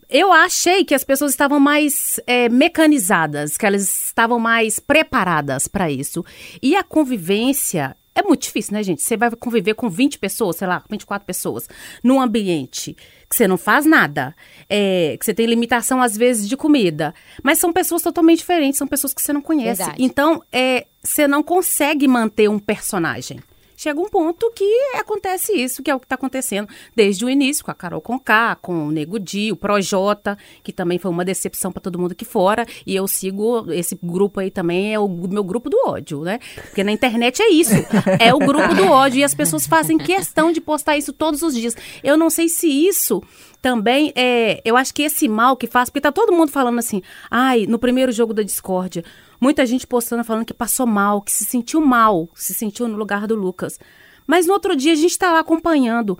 Eu 0.08 0.32
achei 0.32 0.82
que 0.82 0.94
as 0.94 1.04
pessoas 1.04 1.32
estavam 1.32 1.60
mais 1.60 2.18
é, 2.26 2.48
mecanizadas, 2.48 3.58
que 3.58 3.66
elas 3.66 4.06
estavam 4.06 4.38
mais 4.38 4.80
preparadas 4.80 5.68
para 5.68 5.90
isso. 5.90 6.24
E 6.62 6.74
a 6.74 6.82
convivência 6.82 7.94
é 8.14 8.22
muito 8.22 8.42
difícil, 8.42 8.74
né, 8.74 8.82
gente? 8.82 9.02
Você 9.02 9.16
vai 9.16 9.30
conviver 9.30 9.74
com 9.74 9.88
20 9.88 10.18
pessoas, 10.18 10.56
sei 10.56 10.68
lá, 10.68 10.82
24 10.90 11.24
pessoas, 11.26 11.68
num 12.02 12.20
ambiente 12.20 12.94
que 13.28 13.36
você 13.36 13.48
não 13.48 13.56
faz 13.56 13.86
nada, 13.86 14.34
é, 14.68 15.16
que 15.18 15.24
você 15.24 15.32
tem 15.32 15.46
limitação, 15.46 16.02
às 16.02 16.16
vezes, 16.16 16.46
de 16.46 16.56
comida. 16.56 17.14
Mas 17.42 17.58
são 17.58 17.72
pessoas 17.72 18.02
totalmente 18.02 18.38
diferentes, 18.38 18.76
são 18.76 18.86
pessoas 18.86 19.14
que 19.14 19.22
você 19.22 19.32
não 19.32 19.40
conhece. 19.40 19.78
Verdade. 19.78 20.02
Então, 20.02 20.42
é, 20.52 20.86
você 21.02 21.26
não 21.26 21.42
consegue 21.42 22.06
manter 22.06 22.48
um 22.48 22.58
personagem. 22.58 23.40
Chega 23.82 24.00
um 24.00 24.08
ponto 24.08 24.48
que 24.52 24.64
acontece 24.94 25.52
isso, 25.52 25.82
que 25.82 25.90
é 25.90 25.94
o 25.94 25.98
que 25.98 26.06
está 26.06 26.14
acontecendo 26.14 26.68
desde 26.94 27.24
o 27.24 27.28
início, 27.28 27.64
com 27.64 27.72
a 27.72 27.74
Carol 27.74 28.00
Conká, 28.00 28.54
com 28.54 28.86
o 28.86 28.92
Nego 28.92 29.18
Di, 29.18 29.50
o 29.50 29.56
Projota, 29.56 30.38
que 30.62 30.72
também 30.72 31.00
foi 31.00 31.10
uma 31.10 31.24
decepção 31.24 31.72
para 31.72 31.82
todo 31.82 31.98
mundo 31.98 32.12
aqui 32.12 32.24
fora. 32.24 32.64
E 32.86 32.94
eu 32.94 33.08
sigo 33.08 33.72
esse 33.72 33.98
grupo 34.00 34.38
aí 34.38 34.52
também, 34.52 34.94
é 34.94 35.00
o 35.00 35.08
meu 35.08 35.42
grupo 35.42 35.68
do 35.68 35.76
ódio, 35.84 36.20
né? 36.20 36.38
Porque 36.54 36.84
na 36.84 36.92
internet 36.92 37.42
é 37.42 37.50
isso, 37.50 37.74
é 38.20 38.32
o 38.32 38.38
grupo 38.38 38.72
do 38.72 38.86
ódio. 38.86 39.18
E 39.18 39.24
as 39.24 39.34
pessoas 39.34 39.66
fazem 39.66 39.98
questão 39.98 40.52
de 40.52 40.60
postar 40.60 40.96
isso 40.96 41.12
todos 41.12 41.42
os 41.42 41.52
dias. 41.52 41.76
Eu 42.04 42.16
não 42.16 42.30
sei 42.30 42.48
se 42.48 42.68
isso 42.68 43.20
também 43.60 44.12
é. 44.14 44.60
Eu 44.64 44.76
acho 44.76 44.94
que 44.94 45.02
esse 45.02 45.26
mal 45.26 45.56
que 45.56 45.66
faz, 45.66 45.90
porque 45.90 46.00
tá 46.00 46.12
todo 46.12 46.32
mundo 46.32 46.52
falando 46.52 46.78
assim, 46.78 47.02
ai, 47.28 47.66
no 47.66 47.80
primeiro 47.80 48.12
jogo 48.12 48.32
da 48.32 48.44
discórdia, 48.44 49.04
muita 49.42 49.66
gente 49.66 49.88
postando 49.88 50.22
falando 50.22 50.46
que 50.46 50.54
passou 50.54 50.86
mal, 50.86 51.20
que 51.20 51.32
se 51.32 51.44
sentiu 51.44 51.80
mal, 51.80 52.28
se 52.32 52.54
sentiu 52.54 52.86
no 52.86 52.96
lugar 52.96 53.26
do 53.26 53.34
Lucas. 53.34 53.76
Mas 54.24 54.46
no 54.46 54.52
outro 54.52 54.76
dia 54.76 54.92
a 54.92 54.96
gente 54.96 55.18
tá 55.18 55.32
lá 55.32 55.40
acompanhando. 55.40 56.16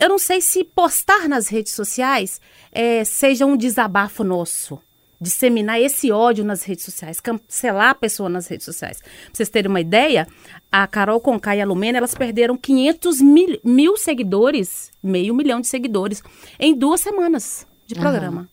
Eu 0.00 0.08
não 0.08 0.18
sei 0.18 0.40
se 0.40 0.64
postar 0.64 1.28
nas 1.28 1.48
redes 1.48 1.74
sociais 1.74 2.40
é, 2.72 3.04
seja 3.04 3.44
um 3.44 3.54
desabafo 3.54 4.24
nosso. 4.24 4.80
Disseminar 5.20 5.78
esse 5.78 6.10
ódio 6.10 6.42
nas 6.42 6.62
redes 6.62 6.86
sociais, 6.86 7.20
cancelar 7.20 7.90
a 7.90 7.94
pessoa 7.94 8.30
nas 8.30 8.46
redes 8.46 8.64
sociais. 8.64 9.00
Pra 9.00 9.10
vocês 9.34 9.50
terem 9.50 9.68
uma 9.68 9.80
ideia, 9.80 10.26
a 10.72 10.86
Carol 10.86 11.20
Conká 11.20 11.54
e 11.54 11.60
a 11.60 11.66
Lumena, 11.66 11.98
elas 11.98 12.14
perderam 12.14 12.56
500 12.56 13.20
mil, 13.20 13.60
mil 13.62 13.96
seguidores, 13.96 14.90
meio 15.02 15.34
milhão 15.34 15.60
de 15.60 15.66
seguidores, 15.66 16.22
em 16.58 16.74
duas 16.74 17.02
semanas 17.02 17.66
de 17.86 17.94
programa. 17.94 18.48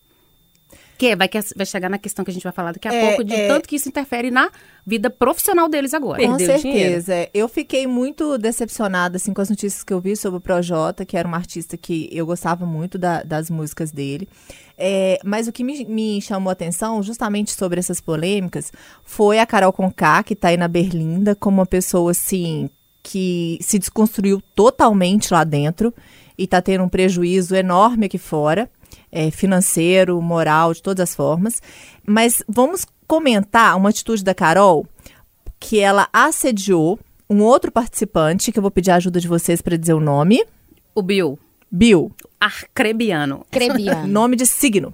Que 0.97 1.15
vai, 1.15 1.27
que 1.27 1.39
vai 1.55 1.65
chegar 1.65 1.89
na 1.89 1.97
questão 1.97 2.23
que 2.23 2.31
a 2.31 2.33
gente 2.33 2.43
vai 2.43 2.53
falar 2.53 2.71
daqui 2.71 2.87
a 2.87 2.93
É, 2.93 3.07
pouco, 3.07 3.23
de 3.23 3.33
é. 3.33 3.47
tanto 3.47 3.67
que 3.67 3.75
isso 3.75 3.89
interfere 3.89 4.31
na 4.31 4.49
vida 4.85 5.09
profissional 5.09 5.67
deles 5.67 5.93
agora. 5.93 6.21
Com 6.25 6.37
Perdeu 6.37 6.59
certeza. 6.59 7.29
Eu 7.33 7.49
fiquei 7.49 7.85
muito 7.85 8.37
decepcionada 8.37 9.17
assim, 9.17 9.33
com 9.33 9.41
as 9.41 9.49
notícias 9.49 9.83
que 9.83 9.91
eu 9.93 9.99
vi 9.99 10.15
sobre 10.15 10.37
o 10.37 10.41
Projota, 10.41 11.03
que 11.05 11.17
era 11.17 11.27
um 11.27 11.35
artista 11.35 11.75
que 11.75 12.07
eu 12.11 12.25
gostava 12.25 12.65
muito 12.65 12.97
da- 12.97 13.23
das 13.23 13.49
músicas 13.49 13.91
dele. 13.91 14.27
É, 14.77 15.19
mas 15.23 15.47
o 15.47 15.51
que 15.51 15.63
me, 15.63 15.83
me 15.85 16.21
chamou 16.21 16.49
a 16.49 16.53
atenção, 16.53 17.01
justamente 17.03 17.51
sobre 17.51 17.79
essas 17.79 17.99
polêmicas, 18.01 18.71
foi 19.03 19.39
a 19.39 19.45
Carol 19.45 19.73
Conká, 19.73 20.23
que 20.23 20.35
tá 20.35 20.49
aí 20.49 20.57
na 20.57 20.67
Berlinda, 20.67 21.35
como 21.35 21.57
uma 21.59 21.65
pessoa 21.65 22.11
assim 22.11 22.69
que 23.03 23.57
se 23.61 23.77
desconstruiu 23.77 24.41
totalmente 24.55 25.33
lá 25.33 25.43
dentro 25.43 25.93
e 26.37 26.47
tá 26.47 26.61
tendo 26.61 26.83
um 26.83 26.89
prejuízo 26.89 27.55
enorme 27.55 28.07
aqui 28.07 28.17
fora, 28.17 28.69
é, 29.15 29.31
financeiro, 29.31 30.21
moral, 30.21 30.73
de 30.73 30.83
todas 30.83 31.09
as 31.09 31.15
formas. 31.15 31.61
Mas 32.05 32.43
vamos 32.47 32.85
comentar 33.07 33.77
uma 33.77 33.89
atitude 33.89 34.23
da 34.23 34.35
Carol 34.35 34.85
que 35.57 35.79
ela 35.79 36.09
assediou 36.11 36.99
um 37.29 37.41
outro 37.41 37.71
participante, 37.71 38.51
que 38.51 38.59
eu 38.59 38.61
vou 38.61 38.69
pedir 38.69 38.91
a 38.91 38.95
ajuda 38.95 39.19
de 39.19 39.27
vocês 39.27 39.61
para 39.61 39.77
dizer 39.77 39.93
o 39.93 40.01
nome. 40.01 40.45
O 40.93 41.01
Bill, 41.01 41.39
Bill, 41.71 42.11
arcrebiano. 42.39 43.45
Crebiano. 43.49 44.05
nome 44.11 44.35
de 44.35 44.45
signo. 44.45 44.93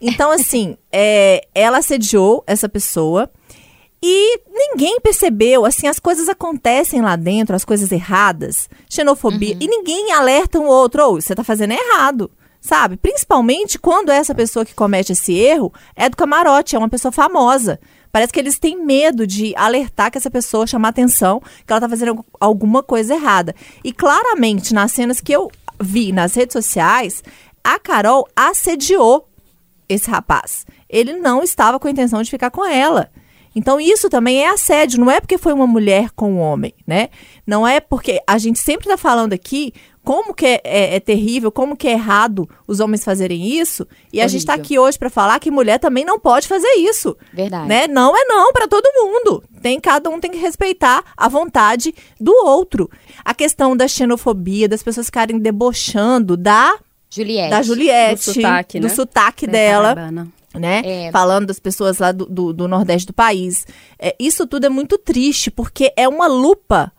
Então, 0.00 0.32
assim, 0.32 0.76
é, 0.92 1.46
ela 1.54 1.78
assediou 1.78 2.42
essa 2.46 2.68
pessoa 2.68 3.30
e 4.02 4.40
ninguém 4.50 5.00
percebeu. 5.00 5.64
Assim, 5.64 5.86
as 5.86 6.00
coisas 6.00 6.28
acontecem 6.28 7.00
lá 7.00 7.14
dentro, 7.14 7.54
as 7.54 7.64
coisas 7.64 7.92
erradas, 7.92 8.68
xenofobia, 8.88 9.56
e 9.60 9.68
ninguém 9.68 10.12
alerta 10.12 10.58
um 10.58 10.66
outro. 10.66 11.04
Ou 11.04 11.20
você 11.20 11.34
tá 11.34 11.44
fazendo 11.44 11.72
errado. 11.72 12.30
Sabe? 12.60 12.96
Principalmente 12.96 13.78
quando 13.78 14.10
essa 14.10 14.34
pessoa 14.34 14.66
que 14.66 14.74
comete 14.74 15.12
esse 15.12 15.32
erro 15.32 15.72
é 15.96 16.08
do 16.08 16.16
camarote, 16.16 16.76
é 16.76 16.78
uma 16.78 16.88
pessoa 16.90 17.10
famosa. 17.10 17.80
Parece 18.12 18.32
que 18.32 18.38
eles 18.38 18.58
têm 18.58 18.84
medo 18.84 19.26
de 19.26 19.54
alertar 19.56 20.10
que 20.10 20.18
essa 20.18 20.30
pessoa, 20.30 20.66
chamar 20.66 20.88
atenção, 20.88 21.40
que 21.66 21.72
ela 21.72 21.80
tá 21.80 21.88
fazendo 21.88 22.08
algu- 22.10 22.26
alguma 22.38 22.82
coisa 22.82 23.14
errada. 23.14 23.54
E 23.82 23.92
claramente, 23.92 24.74
nas 24.74 24.92
cenas 24.92 25.20
que 25.20 25.32
eu 25.32 25.50
vi 25.80 26.12
nas 26.12 26.34
redes 26.34 26.52
sociais, 26.52 27.22
a 27.64 27.78
Carol 27.78 28.28
assediou 28.36 29.26
esse 29.88 30.10
rapaz. 30.10 30.66
Ele 30.88 31.14
não 31.14 31.42
estava 31.42 31.78
com 31.78 31.88
a 31.88 31.90
intenção 31.90 32.20
de 32.22 32.30
ficar 32.30 32.50
com 32.50 32.64
ela. 32.64 33.10
Então, 33.54 33.80
isso 33.80 34.08
também 34.08 34.44
é 34.44 34.48
assédio, 34.50 35.00
não 35.00 35.10
é 35.10 35.20
porque 35.20 35.38
foi 35.38 35.52
uma 35.52 35.66
mulher 35.66 36.10
com 36.10 36.34
um 36.34 36.38
homem, 36.38 36.72
né? 36.86 37.08
Não 37.44 37.66
é 37.66 37.80
porque 37.80 38.20
a 38.26 38.38
gente 38.38 38.60
sempre 38.60 38.86
está 38.86 38.96
falando 38.96 39.32
aqui 39.32 39.72
como 40.04 40.32
que 40.34 40.46
é, 40.46 40.60
é- 40.64 40.94
é 40.96 41.00
terrível, 41.00 41.52
como 41.52 41.76
que 41.76 41.86
é 41.86 41.92
errado 41.92 42.48
os 42.66 42.80
homens 42.80 43.04
fazerem 43.04 43.44
isso, 43.58 43.86
e 44.12 44.20
a 44.20 44.26
gente 44.26 44.40
está 44.40 44.54
Horrível. 44.54 44.64
aqui 44.64 44.78
hoje 44.78 44.98
para 44.98 45.10
falar 45.10 45.38
que 45.38 45.50
mulher 45.50 45.78
também 45.78 46.04
não 46.04 46.18
pode 46.18 46.48
fazer 46.48 46.72
isso. 46.78 47.16
Verdade. 47.32 47.68
Né? 47.68 47.86
Não 47.86 48.16
é 48.16 48.24
não 48.24 48.52
para 48.52 48.66
todo 48.66 48.84
mundo. 48.94 49.42
Tem 49.62 49.78
cada 49.78 50.08
um 50.08 50.18
tem 50.18 50.30
que 50.30 50.38
respeitar 50.38 51.04
a 51.16 51.28
vontade 51.28 51.94
do 52.20 52.32
outro. 52.46 52.90
A 53.24 53.34
questão 53.34 53.76
da 53.76 53.86
xenofobia, 53.86 54.68
das 54.68 54.82
pessoas 54.82 55.06
ficarem 55.06 55.38
debochando 55.38 56.36
da 56.36 56.78
Juliette. 57.10 57.50
da 57.50 57.62
Juliette, 57.62 58.26
Do 58.30 58.34
sotaque, 58.34 58.80
do 58.80 58.88
né? 58.88 58.94
sotaque 58.94 59.46
dela 59.46 59.94
né? 60.54 60.82
É. 60.84 61.12
Falando 61.12 61.46
das 61.46 61.60
pessoas 61.60 61.98
lá 61.98 62.10
do, 62.10 62.26
do, 62.26 62.52
do 62.52 62.66
Nordeste 62.66 63.06
do 63.06 63.12
país. 63.12 63.64
É, 63.98 64.16
isso 64.18 64.46
tudo 64.48 64.64
é 64.66 64.68
muito 64.68 64.98
triste, 64.98 65.48
porque 65.50 65.92
é 65.96 66.08
uma 66.08 66.26
lupa, 66.26 66.90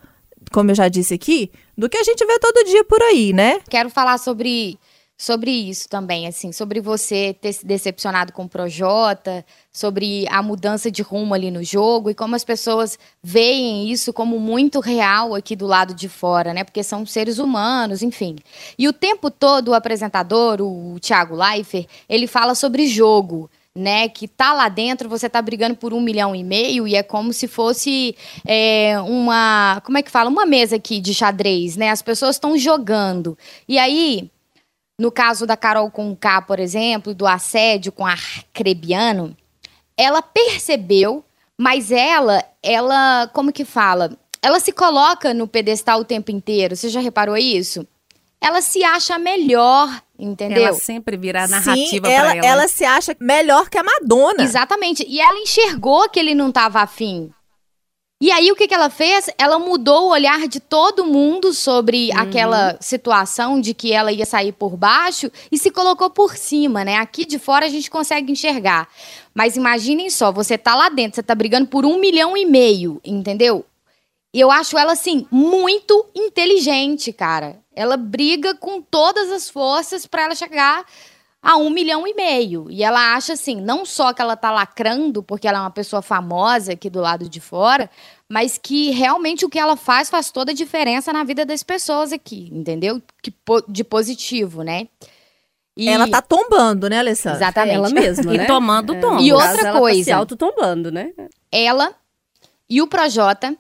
como 0.52 0.72
eu 0.72 0.76
já 0.76 0.88
disse 0.88 1.14
aqui, 1.14 1.52
do 1.78 1.90
que 1.90 1.98
a 1.98 2.04
gente 2.04 2.26
vê 2.26 2.38
todo 2.40 2.66
dia 2.66 2.84
por 2.84 3.02
aí, 3.02 3.34
né? 3.34 3.60
Quero 3.70 3.90
falar 3.90 4.18
sobre, 4.18 4.78
sobre 5.18 5.52
isso 5.52 5.88
também, 5.88 6.28
assim, 6.28 6.52
sobre 6.52 6.82
você 6.82 7.36
ter 7.40 7.54
se 7.54 7.66
decepcionado 7.66 8.34
com 8.34 8.44
o 8.44 8.50
Projota, 8.50 9.46
sobre 9.72 10.28
a 10.30 10.42
mudança 10.42 10.92
de 10.92 11.02
rumo 11.02 11.34
ali 11.34 11.50
no 11.50 11.64
jogo 11.64 12.10
e 12.10 12.16
como 12.16 12.36
as 12.36 12.44
pessoas 12.44 12.98
veem 13.24 13.90
isso 13.90 14.12
como 14.12 14.40
muito 14.40 14.80
real 14.80 15.34
aqui 15.34 15.56
do 15.56 15.66
lado 15.66 15.94
de 15.94 16.10
fora, 16.10 16.54
né? 16.54 16.64
Porque 16.64 16.84
são 16.84 17.06
seres 17.06 17.38
humanos, 17.38 18.02
enfim. 18.02 18.36
E 18.78 18.88
o 18.88 18.94
tempo 18.94 19.32
todo 19.32 19.70
o 19.70 19.74
apresentador, 19.74 20.60
o 20.62 21.00
Thiago 21.00 21.36
Leifert, 21.36 21.88
ele 22.10 22.28
fala 22.28 22.56
sobre 22.56 22.88
jogo. 22.88 23.50
Né, 23.74 24.10
que 24.10 24.28
tá 24.28 24.52
lá 24.52 24.68
dentro, 24.68 25.08
você 25.08 25.30
tá 25.30 25.42
brigando 25.42 25.78
por 25.78 25.94
um 25.94 26.02
milhão 26.02 26.36
e 26.36 26.44
meio 26.44 26.86
e 26.86 26.94
é 26.94 27.02
como 27.02 27.32
se 27.32 27.48
fosse 27.48 28.18
é, 28.46 29.00
uma. 29.00 29.82
Como 29.86 29.98
é 29.98 30.04
que 30.04 30.12
fala? 30.12 30.30
Uma 30.30 30.46
mesa 30.46 30.76
aqui 30.76 31.00
de 31.00 31.14
xadrez, 31.14 31.78
né? 31.78 31.90
As 31.90 32.02
pessoas 32.02 32.36
estão 32.36 32.58
jogando. 32.58 33.38
E 33.70 33.80
aí, 33.80 34.30
no 35.00 35.10
caso 35.10 35.48
da 35.48 35.56
Carol 35.56 35.90
com 35.90 36.14
K, 36.14 36.42
por 36.42 36.60
exemplo, 36.60 37.16
do 37.16 37.26
assédio 37.26 37.94
com 37.94 38.06
Arcrebiano, 38.06 39.38
ela 39.98 40.22
percebeu, 40.22 41.24
mas 41.58 41.92
ela, 41.92 42.44
ela, 42.62 43.30
como 43.34 43.54
que 43.54 43.64
fala? 43.64 44.12
Ela 44.42 44.60
se 44.60 44.72
coloca 44.72 45.34
no 45.34 45.48
pedestal 45.48 46.02
o 46.02 46.06
tempo 46.06 46.32
inteiro. 46.32 46.76
Você 46.76 46.90
já 46.90 47.00
reparou 47.00 47.38
isso? 47.38 47.88
Ela 48.44 48.60
se 48.60 48.84
acha 48.84 49.20
melhor, 49.20 50.02
entendeu? 50.18 50.64
Ela 50.64 50.74
sempre 50.74 51.16
vira 51.16 51.44
a 51.44 51.48
narrativa 51.48 52.08
Sim, 52.08 52.14
ela, 52.14 52.32
pra 52.32 52.38
ela. 52.38 52.46
ela 52.48 52.68
se 52.68 52.84
acha 52.84 53.16
melhor 53.20 53.70
que 53.70 53.78
a 53.78 53.84
Madonna. 53.84 54.44
Exatamente. 54.44 55.06
E 55.08 55.22
ela 55.22 55.38
enxergou 55.38 56.10
que 56.10 56.20
ele 56.20 56.34
não 56.34 56.50
estava 56.50 56.82
afim. 56.82 57.32
E 58.20 58.32
aí, 58.32 58.52
o 58.52 58.56
que, 58.56 58.68
que 58.68 58.74
ela 58.74 58.92
fez? 58.92 59.32
Ela 59.36 59.58
mudou 59.58 60.06
o 60.06 60.12
olhar 60.12 60.48
de 60.48 60.60
todo 60.60 61.06
mundo 61.06 61.54
sobre 61.54 62.12
aquela 62.12 62.78
situação 62.80 63.60
de 63.60 63.74
que 63.74 63.92
ela 63.92 64.12
ia 64.12 64.28
sair 64.28 64.52
por 64.52 64.78
baixo 64.78 65.32
e 65.52 65.58
se 65.58 65.72
colocou 65.72 66.08
por 66.08 66.38
cima, 66.38 66.86
né? 66.86 66.98
Aqui 66.98 67.26
de 67.26 67.40
fora 67.40 67.66
a 67.66 67.70
gente 67.70 67.90
consegue 67.90 68.32
enxergar. 68.32 68.88
Mas 69.34 69.56
imaginem 69.56 70.08
só, 70.12 70.32
você 70.32 70.56
tá 70.56 70.76
lá 70.76 70.90
dentro, 70.90 71.16
você 71.16 71.24
tá 71.24 71.34
brigando 71.34 71.66
por 71.68 71.84
um 71.84 72.00
milhão 72.00 72.38
e 72.38 72.46
meio, 72.46 73.02
entendeu? 73.04 73.66
E 74.32 74.40
eu 74.40 74.52
acho 74.52 74.78
ela, 74.78 74.94
assim, 74.94 75.26
muito 75.32 76.06
inteligente, 76.16 77.12
cara. 77.12 77.61
Ela 77.76 77.96
briga 77.98 78.56
com 78.56 78.82
todas 78.82 79.32
as 79.32 79.50
forças 79.50 80.06
pra 80.06 80.24
ela 80.24 80.36
chegar 80.36 80.86
a 81.42 81.58
um 81.58 81.70
milhão 81.70 82.06
e 82.06 82.14
meio. 82.14 82.68
E 82.70 82.84
ela 82.84 83.16
acha 83.16 83.34
assim, 83.34 83.60
não 83.60 83.86
só 83.86 84.14
que 84.14 84.22
ela 84.22 84.36
tá 84.36 84.52
lacrando, 84.52 85.24
porque 85.24 85.48
ela 85.48 85.58
é 85.58 85.62
uma 85.62 85.72
pessoa 85.72 86.02
famosa 86.02 86.74
aqui 86.74 86.90
do 86.90 87.00
lado 87.02 87.28
de 87.28 87.40
fora, 87.40 87.90
mas 88.30 88.58
que 88.58 88.92
realmente 88.92 89.44
o 89.46 89.50
que 89.50 89.58
ela 89.58 89.76
faz 89.76 90.10
faz 90.10 90.30
toda 90.32 90.52
a 90.52 90.56
diferença 90.56 91.12
na 91.12 91.24
vida 91.24 91.46
das 91.46 91.64
pessoas 91.64 92.12
aqui, 92.14 92.50
entendeu? 92.52 93.02
Que, 93.24 93.32
po- 93.32 93.64
de 93.68 93.84
positivo, 93.84 94.62
né? 94.64 94.88
E- 95.76 95.88
Ela 95.90 96.08
tá 96.08 96.22
tombando, 96.22 96.90
né, 96.90 97.00
Alessandra? 97.00 97.38
Exatamente. 97.40 97.76
Ela 97.76 97.90
mesma, 97.90 98.34
E 98.36 98.38
né? 98.38 98.46
tomando 98.46 98.94
tom. 99.00 99.18
E 99.20 99.30
No 99.30 99.36
outra 99.36 99.48
caso, 99.50 99.60
ela 99.62 99.74
Tá 99.74 99.80
coisa. 99.80 100.04
se 100.04 100.12
autotombando, 100.12 100.92
né? 100.92 101.12
ela 101.52 101.96
e 102.70 102.82
o 102.82 102.88
Projota 102.88 103.58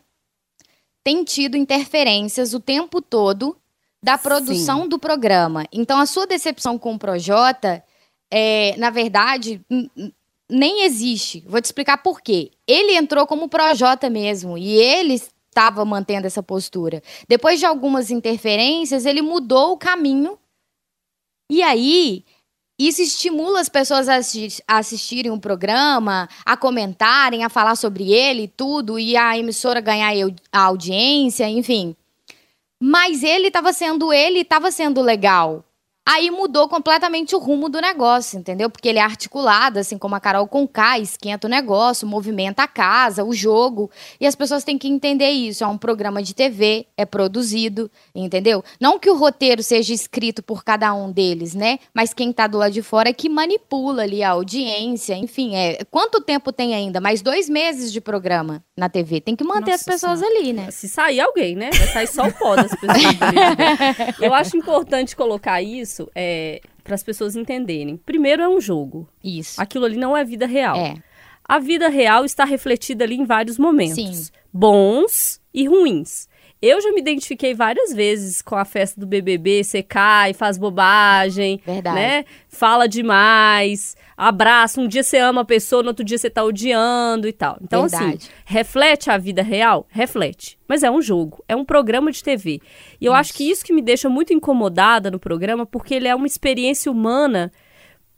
têm 1.03 1.23
tido 1.23 1.57
interferências 1.57 2.53
o 2.53 2.59
tempo 2.59 3.01
todo 3.01 3.57
da 4.03 4.17
produção 4.17 4.88
do 4.88 4.98
programa. 4.98 5.65
Então, 5.72 6.00
a 6.00 6.05
sua 6.05 6.25
decepção 6.25 6.77
com 6.77 6.96
o 6.96 7.00
Projota, 7.00 7.84
é, 8.31 8.75
na 8.77 8.89
verdade, 8.89 9.62
nem 10.50 10.84
existe. 10.84 11.43
Vou 11.48 11.62
te 11.62 11.65
explicar 11.65 11.98
por 11.98 12.22
quê. 12.22 12.51
Ele 12.67 12.96
entrou 12.96 13.27
como 13.27 13.48
Projota 13.48 14.10
mesmo 14.10 14.58
e 14.58 14.70
ele 14.72 15.13
estava 15.13 15.86
mantendo 15.86 16.25
essa 16.27 16.41
postura. 16.41 17.03
Depois 17.27 17.60
de 17.60 17.65
algumas 17.65 18.10
interferências, 18.10 19.05
ele 19.05 19.22
mudou 19.22 19.74
o 19.74 19.77
caminho. 19.77 20.38
E 21.50 21.62
aí, 21.62 22.24
isso 22.79 23.01
estimula 23.01 23.60
as 23.60 23.70
pessoas 23.70 24.10
a, 24.10 24.15
assi- 24.15 24.63
a 24.67 24.77
assistirem 24.77 25.31
o 25.31 25.39
programa, 25.39 26.27
a 26.46 26.58
comentarem, 26.58 27.43
a 27.43 27.50
falar 27.50 27.75
sobre 27.75 28.12
ele 28.12 28.43
e 28.43 28.48
tudo, 28.48 28.98
e 28.98 29.15
a 29.15 29.38
emissora 29.38 29.79
ganhar 29.79 30.12
a 30.51 30.62
audiência, 30.62 31.48
enfim. 31.48 31.96
Mas 32.83 33.21
ele 33.21 33.50
estava 33.50 33.71
sendo 33.71 34.11
ele 34.11 34.39
e 34.39 34.41
estava 34.41 34.71
sendo 34.71 35.03
legal. 35.03 35.63
Aí 36.03 36.31
mudou 36.31 36.67
completamente 36.67 37.36
o 37.36 37.39
rumo 37.39 37.70
do 37.70 37.79
negócio, 37.79 38.39
entendeu? 38.39 38.72
Porque 38.72 38.89
ele 38.89 38.98
é 38.98 39.03
articulado, 39.03 39.77
assim 39.77 40.00
como 40.00 40.15
a 40.15 40.20
Carol 40.20 40.48
Conká, 40.48 40.98
esquenta 40.98 41.46
o 41.46 41.50
negócio, 41.50 42.08
movimenta 42.08 42.63
a 42.63 42.67
casa, 42.67 43.24
o 43.24 43.31
jogo. 43.34 43.89
E 44.20 44.25
as 44.25 44.36
pessoas 44.36 44.63
têm 44.63 44.79
que 44.79 44.88
entender 44.88 45.29
isso. 45.29 45.63
É 45.63 45.67
um 45.67 45.77
programa 45.77 46.24
de 46.24 46.34
TV, 46.34 46.88
é 46.98 47.05
produzido, 47.05 47.89
entendeu? 48.15 48.63
Não 48.79 48.98
que 48.98 49.12
o 49.12 49.15
roteiro 49.15 49.62
seja 49.62 49.93
escrito 49.93 50.41
por 50.41 50.63
cada 50.63 50.91
um 50.91 51.12
deles, 51.12 51.53
né? 51.53 51.77
Mas 51.93 52.15
quem 52.15 52.34
tá 52.34 52.48
do 52.48 52.58
lado 52.58 52.72
de 52.72 52.81
fora 52.81 53.10
é 53.10 53.13
que 53.13 53.29
manipula 53.29 54.01
ali 54.01 54.24
a 54.24 54.31
audiência, 54.31 55.15
enfim. 55.15 55.55
É... 55.55 55.84
Quanto 55.91 56.20
tempo 56.20 56.51
tem 56.51 56.74
ainda? 56.74 57.00
Mais 57.00 57.22
dois 57.22 57.48
meses 57.48 57.91
de 57.91 58.01
programa 58.01 58.63
na 58.75 58.89
TV. 58.89 59.22
Tem 59.22 59.36
que 59.36 59.43
manter 59.43 59.74
as 59.74 59.86
Nossa 59.86 59.91
pessoas 59.91 60.24
ali, 60.24 60.51
né? 60.51 60.72
Se 60.72 60.89
sair 60.89 61.20
alguém, 61.20 61.55
né? 61.55 61.70
Vai 61.70 61.88
sair 61.88 62.08
só 62.08 62.24
o 62.24 62.34
pó 62.34 62.55
das 62.55 62.72
pessoas. 62.72 63.22
ali. 63.22 64.15
Eu 64.20 64.34
acho 64.34 64.58
importante 64.58 65.15
colocar 65.15 65.62
isso 65.62 65.90
é, 66.15 66.62
para 66.83 66.95
as 66.95 67.03
pessoas 67.03 67.36
entenderem. 67.36 67.98
Primeiro, 67.98 68.41
é 68.41 68.50
um 68.50 68.60
jogo. 68.60 69.07
Isso. 69.24 69.60
Aquilo 69.62 69.86
ali 69.86 69.98
não 69.98 70.15
é 70.15 70.24
vida 70.24 70.45
real. 70.45 70.77
É. 70.77 70.95
A 71.43 71.60
vida 71.60 71.89
real 71.89 72.24
está 72.24 72.45
refletida 72.45 73.03
ali 73.03 73.15
em 73.15 73.25
vários 73.25 73.57
momentos. 73.57 73.95
Sim. 73.95 74.31
Bons 74.53 75.41
e 75.53 75.67
ruins. 75.67 76.29
Eu 76.61 76.79
já 76.79 76.91
me 76.91 76.99
identifiquei 77.01 77.55
várias 77.55 77.91
vezes 77.91 78.39
com 78.39 78.55
a 78.55 78.63
festa 78.63 78.99
do 78.99 79.07
BBB, 79.07 79.63
você 79.63 79.81
cai, 79.81 80.31
faz 80.31 80.59
bobagem, 80.59 81.59
Verdade. 81.65 81.95
né? 81.95 82.25
Fala 82.47 82.87
demais, 82.87 83.95
abraça, 84.15 84.79
um 84.79 84.87
dia 84.87 85.01
você 85.01 85.17
ama 85.17 85.41
a 85.41 85.45
pessoa, 85.45 85.81
no 85.81 85.89
outro 85.89 86.05
dia 86.05 86.19
você 86.19 86.29
tá 86.29 86.43
odiando 86.43 87.27
e 87.27 87.33
tal. 87.33 87.57
Então, 87.61 87.85
assim, 87.85 87.97
Verdade. 87.97 88.29
reflete 88.45 89.09
a 89.09 89.17
vida 89.17 89.41
real? 89.41 89.87
Reflete. 89.89 90.59
Mas 90.67 90.83
é 90.83 90.91
um 90.91 91.01
jogo, 91.01 91.43
é 91.47 91.55
um 91.55 91.65
programa 91.65 92.11
de 92.11 92.23
TV. 92.23 92.61
E 92.99 93.05
eu 93.05 93.13
acho 93.13 93.33
que 93.33 93.49
isso 93.49 93.65
que 93.65 93.73
me 93.73 93.81
deixa 93.81 94.07
muito 94.07 94.31
incomodada 94.31 95.09
no 95.09 95.19
programa, 95.19 95.65
porque 95.65 95.95
ele 95.95 96.07
é 96.07 96.13
uma 96.13 96.27
experiência 96.27 96.91
humana 96.91 97.51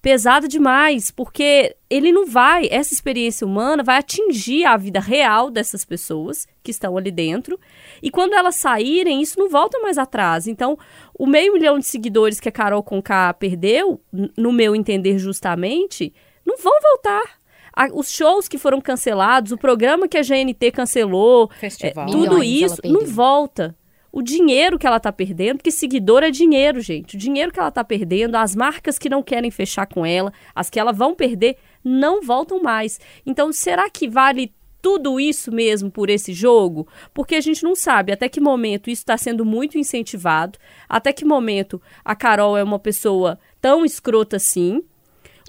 pesada 0.04 0.50
demais, 0.50 1.10
porque 1.10 1.76
ele 1.90 2.12
não 2.12 2.26
vai, 2.28 2.68
essa 2.70 2.94
experiência 2.94 3.48
humana 3.48 3.82
vai 3.82 3.98
atingir 3.98 4.66
a 4.66 4.76
vida 4.76 5.00
real 5.00 5.50
dessas 5.50 5.86
pessoas 5.86 6.46
que 6.62 6.72
estão 6.72 6.98
ali 6.98 7.10
dentro, 7.10 7.58
e 8.02 8.12
quando 8.12 8.34
elas 8.34 8.58
saírem, 8.58 9.22
isso 9.22 9.40
não 9.40 9.50
volta 9.50 9.80
mais 9.80 9.98
atrás. 9.98 10.46
Então, 10.46 10.78
o 11.18 11.26
meio 11.26 11.54
milhão 11.54 11.80
de 11.80 11.86
seguidores 11.86 12.40
que 12.42 12.50
a 12.50 12.52
Carol 12.52 12.84
Conká 12.84 13.34
perdeu, 13.34 14.02
no 14.38 14.52
meu 14.52 14.76
entender 14.76 15.18
justamente, 15.18 16.14
não 16.46 16.58
vão 16.58 16.74
voltar. 16.82 17.42
a- 17.76 17.90
os 17.92 18.12
shows 18.12 18.48
que 18.48 18.60
foram 18.60 18.80
cancelados, 18.80 19.52
o 19.52 19.58
programa 19.58 20.08
que 20.08 20.16
a 20.16 20.22
GNT 20.22 20.70
cancelou, 20.72 21.50
é, 21.88 21.92
tudo 22.12 22.36
isso 22.44 22.76
não 22.94 23.02
volta. 23.08 23.76
O 24.16 24.22
dinheiro 24.22 24.78
que 24.78 24.86
ela 24.86 25.00
tá 25.00 25.12
perdendo, 25.12 25.58
porque 25.58 25.72
seguidor 25.72 26.22
é 26.22 26.30
dinheiro, 26.30 26.80
gente. 26.80 27.16
O 27.16 27.18
dinheiro 27.18 27.52
que 27.52 27.60
ela 27.60 27.72
tá 27.72 27.84
perdendo, 27.84 28.36
as 28.36 28.56
marcas 28.56 29.00
que 29.00 29.10
não 29.10 29.24
querem 29.24 29.50
fechar 29.50 29.88
com 29.88 30.06
ela, 30.06 30.32
as 30.54 30.70
que 30.70 30.80
ela 30.80 30.94
vão 30.94 31.16
perder, 31.16 31.58
não 31.84 32.22
voltam 32.22 32.62
mais. 32.62 33.00
Então, 33.26 33.52
será 33.52 33.90
que 33.90 34.08
vale 34.08 34.54
tudo 34.80 35.20
isso 35.20 35.52
mesmo 35.52 35.90
por 35.90 36.12
esse 36.12 36.32
jogo? 36.32 36.88
Porque 37.12 37.34
a 37.34 37.42
gente 37.42 37.64
não 37.64 37.76
sabe 37.76 38.12
até 38.12 38.30
que 38.30 38.40
momento 38.40 38.88
isso 38.88 39.02
está 39.02 39.18
sendo 39.18 39.44
muito 39.44 39.80
incentivado, 39.80 40.60
até 40.88 41.12
que 41.12 41.26
momento 41.26 41.82
a 42.06 42.16
Carol 42.16 42.56
é 42.56 42.64
uma 42.64 42.78
pessoa 42.78 43.40
tão 43.60 43.84
escrota 43.84 44.36
assim. 44.36 44.84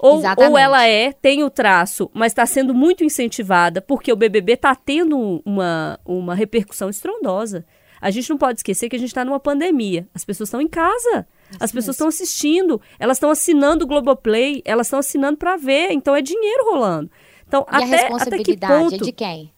Ou, 0.01 0.17
Exatamente. 0.17 0.51
ou 0.51 0.57
ela 0.57 0.83
é, 0.87 1.11
tem 1.11 1.43
o 1.43 1.51
traço, 1.51 2.09
mas 2.15 2.31
está 2.31 2.47
sendo 2.47 2.73
muito 2.73 3.03
incentivada 3.03 3.79
porque 3.79 4.11
o 4.11 4.15
BBB 4.15 4.53
está 4.53 4.73
tendo 4.73 5.43
uma, 5.45 5.99
uma 6.03 6.33
repercussão 6.33 6.89
estrondosa. 6.89 7.63
A 8.05 8.11
gente 8.11 8.29
não 8.29 8.37
pode 8.37 8.59
esquecer 8.59 8.87
que 8.87 8.95
a 8.95 8.99
gente 8.99 9.07
está 9.07 9.25
numa 9.25 9.39
pandemia. 9.39 10.07
As 10.13 10.23
pessoas 10.23 10.47
estão 10.47 10.61
em 10.61 10.67
casa. 10.67 11.27
As 11.59 11.71
pessoas 11.71 11.95
estão 11.95 12.07
assistindo. 12.07 12.79
Elas 12.99 13.17
estão 13.17 13.31
assinando 13.31 13.83
o 13.83 13.87
Globoplay. 13.87 14.61
Elas 14.63 14.85
estão 14.85 14.99
assinando 14.99 15.37
para 15.37 15.57
ver. 15.57 15.91
Então 15.91 16.15
é 16.15 16.21
dinheiro 16.21 16.65
rolando. 16.69 17.09
Então, 17.47 17.65
E 17.67 17.73
a 17.73 17.77
até, 17.79 17.85
até 17.85 17.97
que 17.97 18.03
responsabilidade 18.03 18.73
é 18.73 18.77
ponto. 18.77 19.05
de 19.05 19.11
quem? 19.11 19.51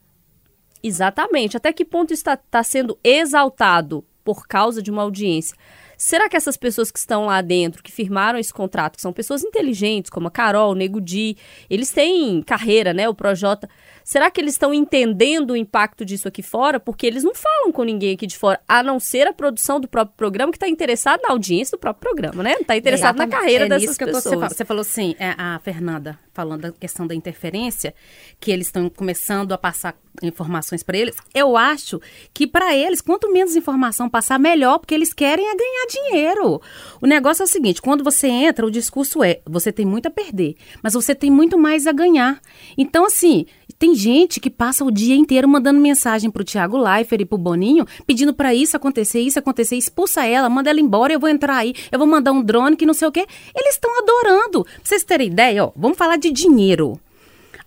Exatamente. 0.81 1.57
Até 1.57 1.73
que 1.73 1.83
ponto 1.83 2.13
está, 2.13 2.35
está 2.35 2.63
sendo 2.63 2.97
exaltado 3.03 4.05
por 4.23 4.47
causa 4.47 4.81
de 4.81 4.89
uma 4.89 5.01
audiência? 5.01 5.53
Será 5.97 6.29
que 6.29 6.37
essas 6.37 6.55
pessoas 6.55 6.89
que 6.89 6.99
estão 6.99 7.25
lá 7.25 7.41
dentro, 7.41 7.83
que 7.83 7.91
firmaram 7.91 8.39
esse 8.39 8.53
contrato, 8.53 8.95
que 8.95 9.01
são 9.01 9.11
pessoas 9.11 9.43
inteligentes, 9.43 10.09
como 10.09 10.29
a 10.29 10.31
Carol, 10.31 10.71
o 10.71 10.75
Nego 10.75 11.01
Di, 11.01 11.35
eles 11.69 11.91
têm 11.91 12.41
carreira, 12.43 12.93
né? 12.93 13.09
O 13.09 13.13
Projota. 13.13 13.67
Será 14.09 14.31
que 14.31 14.39
eles 14.39 14.53
estão 14.53 14.73
entendendo 14.73 15.51
o 15.51 15.57
impacto 15.57 16.05
disso 16.05 16.29
aqui 16.29 16.41
fora? 16.41 16.79
Porque 16.79 17.05
eles 17.05 17.25
não 17.25 17.35
falam 17.35 17.73
com 17.73 17.83
ninguém 17.83 18.13
aqui 18.13 18.25
de 18.25 18.37
fora, 18.37 18.57
a 18.65 18.81
não 18.81 19.01
ser 19.01 19.27
a 19.27 19.33
produção 19.33 19.81
do 19.81 19.87
próprio 19.89 20.15
programa, 20.15 20.49
que 20.49 20.55
está 20.55 20.65
interessado 20.69 21.19
na 21.23 21.31
audiência 21.31 21.77
do 21.77 21.81
próprio 21.81 22.09
programa, 22.09 22.41
né? 22.41 22.53
Está 22.53 22.77
interessado 22.77 23.17
na 23.17 23.27
carreira 23.27 23.65
é 23.65 23.67
dessas 23.67 23.99
eu 23.99 24.07
tô- 24.07 24.13
pessoas. 24.13 24.23
você, 24.23 24.39
fa- 24.39 24.49
você 24.49 24.63
falou 24.63 24.79
assim, 24.79 25.13
é, 25.19 25.35
a 25.37 25.59
Fernanda 25.61 26.17
falando 26.33 26.61
da 26.61 26.71
questão 26.71 27.05
da 27.05 27.13
interferência, 27.15 27.93
que 28.39 28.49
eles 28.49 28.67
estão 28.67 28.89
começando 28.89 29.51
a 29.51 29.57
passar 29.57 29.93
informações 30.23 30.83
para 30.83 30.95
eles. 30.97 31.15
Eu 31.33 31.57
acho 31.57 31.99
que 32.33 32.47
para 32.47 32.73
eles, 32.75 33.01
quanto 33.01 33.29
menos 33.33 33.55
informação 33.57 34.07
passar, 34.09 34.39
melhor, 34.39 34.77
porque 34.79 34.93
eles 34.95 35.11
querem 35.13 35.45
é 35.49 35.55
ganhar 35.55 35.85
dinheiro. 35.89 36.61
O 37.01 37.07
negócio 37.07 37.41
é 37.41 37.45
o 37.45 37.47
seguinte, 37.47 37.81
quando 37.81 38.03
você 38.03 38.27
entra, 38.27 38.65
o 38.65 38.71
discurso 38.71 39.21
é, 39.23 39.41
você 39.45 39.71
tem 39.71 39.85
muito 39.85 40.05
a 40.07 40.11
perder, 40.11 40.55
mas 40.81 40.93
você 40.93 41.13
tem 41.13 41.29
muito 41.31 41.57
mais 41.57 41.87
a 41.87 41.91
ganhar. 41.91 42.39
Então, 42.77 43.05
assim, 43.05 43.45
tem 43.79 43.93
gente 43.93 44.39
que 44.39 44.49
passa 44.49 44.83
o 44.83 44.91
dia 44.91 45.15
inteiro 45.15 45.47
mandando 45.47 45.79
mensagem 45.79 46.31
pro 46.31 46.43
Thiago 46.43 46.77
Leifert 46.77 47.21
e 47.21 47.25
pro 47.25 47.37
Boninho, 47.37 47.85
pedindo 48.05 48.33
pra 48.33 48.53
isso 48.53 48.75
acontecer, 48.75 49.19
isso 49.19 49.37
acontecer, 49.37 49.75
expulsa 49.75 50.25
ela, 50.25 50.49
manda 50.49 50.69
ela 50.69 50.79
embora, 50.79 51.13
eu 51.13 51.19
vou 51.19 51.29
entrar 51.29 51.57
aí, 51.57 51.73
eu 51.91 51.99
vou 51.99 52.07
mandar 52.07 52.31
um 52.31 52.41
drone 52.41 52.75
que 52.75 52.85
não 52.85 52.93
sei 52.93 53.07
o 53.07 53.11
quê. 53.11 53.27
Eles 53.55 53.75
estão 53.75 53.91
adorando. 53.99 54.63
Pra 54.63 54.73
vocês 54.83 55.03
terem 55.03 55.27
ideia, 55.27 55.65
ó, 55.65 55.71
vamos 55.75 55.97
falar 55.97 56.17
de 56.17 56.31
dinheiro. 56.31 56.99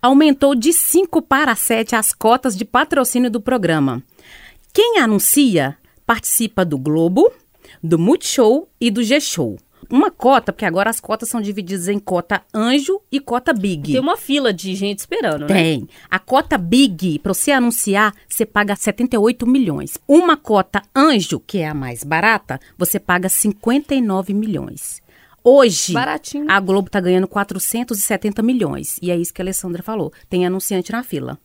Aumentou 0.03 0.55
de 0.55 0.73
5 0.73 1.23
para 1.23 1.55
7 1.55 1.95
as 1.95 2.13
cotas 2.13 2.57
de 2.57 2.65
patrocínio 2.65 3.31
do 3.31 3.41
programa. 3.41 4.03
Quem 4.73 4.99
anuncia 4.99 5.77
participa 6.07 6.65
do 6.65 6.79
Globo, 6.79 7.31
do 7.83 7.99
Multishow 7.99 8.69
e 8.81 8.91
do 8.91 9.03
G-Show. 9.03 9.59
Uma 9.91 10.11
cota, 10.11 10.53
porque 10.53 10.65
agora 10.65 10.89
as 10.89 11.01
cotas 11.01 11.29
são 11.29 11.41
divididas 11.41 11.89
em 11.89 11.99
cota 11.99 12.43
anjo 12.55 13.01
e 13.11 13.19
cota 13.19 13.53
big. 13.53 13.93
Tem 13.93 14.01
uma 14.01 14.17
fila 14.17 14.53
de 14.53 14.75
gente 14.75 15.01
esperando, 15.01 15.41
né? 15.41 15.47
Tem. 15.49 15.89
A 16.09 16.19
cota 16.19 16.57
Big, 16.57 17.19
para 17.19 17.35
você 17.35 17.51
anunciar, 17.51 18.15
você 18.29 18.47
paga 18.47 18.77
78 18.77 19.47
milhões. 19.47 19.99
Uma 20.07 20.37
cota 20.37 20.83
Anjo, 20.95 21.41
que 21.41 21.59
é 21.59 21.69
a 21.69 21.75
mais 21.75 22.05
barata, 22.05 22.61
você 22.79 23.01
paga 23.01 23.29
59 23.29 24.33
milhões. 24.33 25.03
Hoje, 25.43 25.93
Baratinho. 25.93 26.47
a 26.49 26.61
Globo 26.61 26.91
tá 26.91 27.01
ganhando 27.01 27.27
470 27.27 28.43
milhões. 28.43 28.99
E 29.03 29.11
é 29.11 29.17
isso 29.17 29.33
que 29.33 29.41
a 29.41 29.45
Alessandra 29.45 29.83
falou. 29.83 30.13
Tem 30.29 30.47
anunciante 30.47 30.93
na 30.93 31.03
fila. 31.03 31.39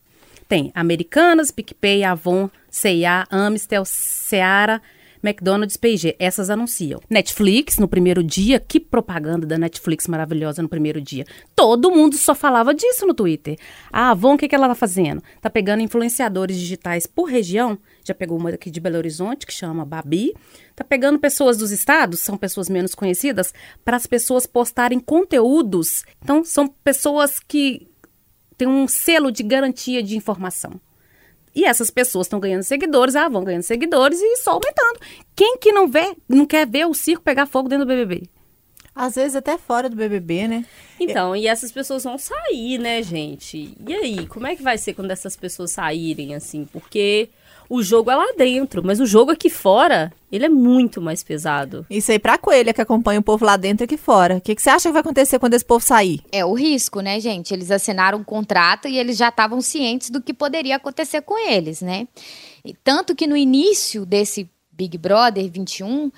Tem 0.48 0.72
Americanas, 0.76 1.50
PicPay, 1.50 2.04
Avon, 2.04 2.50
C&A, 2.70 3.26
Amistel, 3.32 3.84
Seara, 3.86 4.82
McDonald's, 5.26 5.78
P&G. 5.78 6.16
Essas 6.20 6.50
anunciam. 6.50 7.02
Netflix, 7.10 7.78
no 7.78 7.88
primeiro 7.88 8.24
dia. 8.24 8.60
Que 8.60 8.80
propaganda 8.80 9.48
da 9.48 9.58
Netflix 9.58 10.08
maravilhosa 10.08 10.62
no 10.62 10.70
primeiro 10.70 11.02
dia. 11.02 11.26
Todo 11.56 11.92
mundo 11.92 12.16
só 12.16 12.36
falava 12.36 12.74
disso 12.74 13.08
no 13.08 13.14
Twitter. 13.14 13.58
A 13.92 14.12
Avon, 14.12 14.36
o 14.36 14.38
que, 14.38 14.48
que 14.48 14.56
ela 14.56 14.68
tá 14.68 14.76
fazendo? 14.76 15.22
Tá 15.42 15.50
pegando 15.50 15.82
influenciadores 15.82 16.58
digitais 16.58 17.08
por 17.08 17.26
região. 17.26 17.78
Já 18.04 18.14
pegou 18.14 18.38
uma 18.38 18.50
aqui 18.52 18.70
de 18.70 18.80
Belo 18.80 18.98
Horizonte, 18.98 19.46
que 19.46 19.54
chama 19.54 19.84
Babi. 19.84 20.34
Tá 20.76 20.84
pegando 20.84 21.18
pessoas 21.18 21.58
dos 21.58 21.72
estados, 21.72 22.20
são 22.20 22.38
pessoas 22.38 22.70
menos 22.70 22.94
conhecidas, 22.94 23.54
para 23.84 23.98
as 23.98 24.06
pessoas 24.06 24.46
postarem 24.46 25.00
conteúdos. 25.00 26.04
Então, 26.22 26.44
são 26.44 26.68
pessoas 26.68 27.40
que 27.40 27.88
têm 28.58 28.68
um 28.68 28.88
selo 28.88 29.32
de 29.32 29.42
garantia 29.42 30.04
de 30.04 30.16
informação. 30.16 30.80
E 31.56 31.64
essas 31.64 31.90
pessoas 31.90 32.28
estão 32.28 32.40
ganhando 32.40 32.64
seguidores, 32.64 33.16
ah, 33.16 33.30
vão 33.30 33.44
ganhando 33.44 33.64
seguidores 33.64 34.20
e 34.20 34.38
só 34.38 34.52
aumentando. 34.52 35.00
Quem 35.36 35.58
que 35.58 35.72
não 35.72 35.88
vê, 35.88 36.16
não 36.28 36.46
quer 36.46 36.68
ver 36.68 36.86
o 36.86 36.94
circo 36.94 37.24
pegar 37.24 37.46
fogo 37.46 37.70
dentro 37.70 37.86
do 37.86 37.88
BBB? 37.88 38.30
Às 38.96 39.16
vezes 39.16 39.36
até 39.36 39.58
fora 39.58 39.90
do 39.90 39.96
BBB, 39.96 40.48
né? 40.48 40.66
Então, 41.00 41.36
e 41.36 41.48
essas 41.48 41.72
pessoas 41.72 42.06
vão 42.06 42.18
sair, 42.18 42.78
né, 42.78 43.04
gente? 43.04 43.76
E 43.86 43.94
aí, 43.94 44.26
como 44.28 44.48
é 44.48 44.56
que 44.56 44.64
vai 44.64 44.78
ser 44.78 44.94
quando 44.94 45.12
essas 45.12 45.36
pessoas 45.36 45.72
saírem, 45.72 46.34
assim? 46.34 46.66
Porque 46.72 47.30
o 47.70 47.82
jogo 47.84 48.10
é 48.12 48.16
lá 48.16 48.34
dentro, 48.38 48.84
mas 48.84 49.00
o 49.00 49.06
jogo 49.06 49.32
aqui 49.32 49.50
fora, 49.50 50.14
ele 50.32 50.46
é 50.46 50.50
muito 50.50 51.02
mais 51.02 51.24
pesado. 51.24 51.86
Isso 51.90 52.12
aí 52.12 52.20
pra 52.20 52.38
coelha 52.38 52.74
que 52.74 52.82
acompanha 52.82 53.20
o 53.20 53.24
povo 53.24 53.44
lá 53.44 53.58
dentro 53.58 53.84
e 53.84 53.86
aqui 53.86 53.98
fora. 53.98 54.38
O 54.38 54.42
que, 54.42 54.56
que 54.56 54.62
você 54.62 54.70
acha 54.70 54.88
que 54.88 54.94
vai 54.94 55.02
acontecer 55.02 55.40
quando 55.40 55.56
esse 55.56 55.66
povo 55.66 55.84
sair? 55.84 56.22
É 56.32 56.46
o 56.46 56.54
risco, 56.54 57.02
né, 57.02 57.20
gente? 57.20 57.54
Eles 57.54 57.72
assinaram 57.72 58.20
um 58.20 58.24
contrato 58.24 58.88
e 58.88 58.98
eles 58.98 59.18
já 59.18 59.30
estavam 59.30 59.60
cientes 59.62 60.10
do 60.10 60.22
que 60.22 60.34
poderia 60.34 60.76
acontecer 60.76 61.22
com 61.22 61.38
eles, 61.38 61.82
né? 61.82 62.08
E 62.64 62.74
tanto 62.74 63.16
que 63.16 63.28
no 63.28 63.36
início 63.36 64.06
desse 64.06 64.50
Big 64.72 64.98
Brother 64.98 65.50
21, 65.50 66.12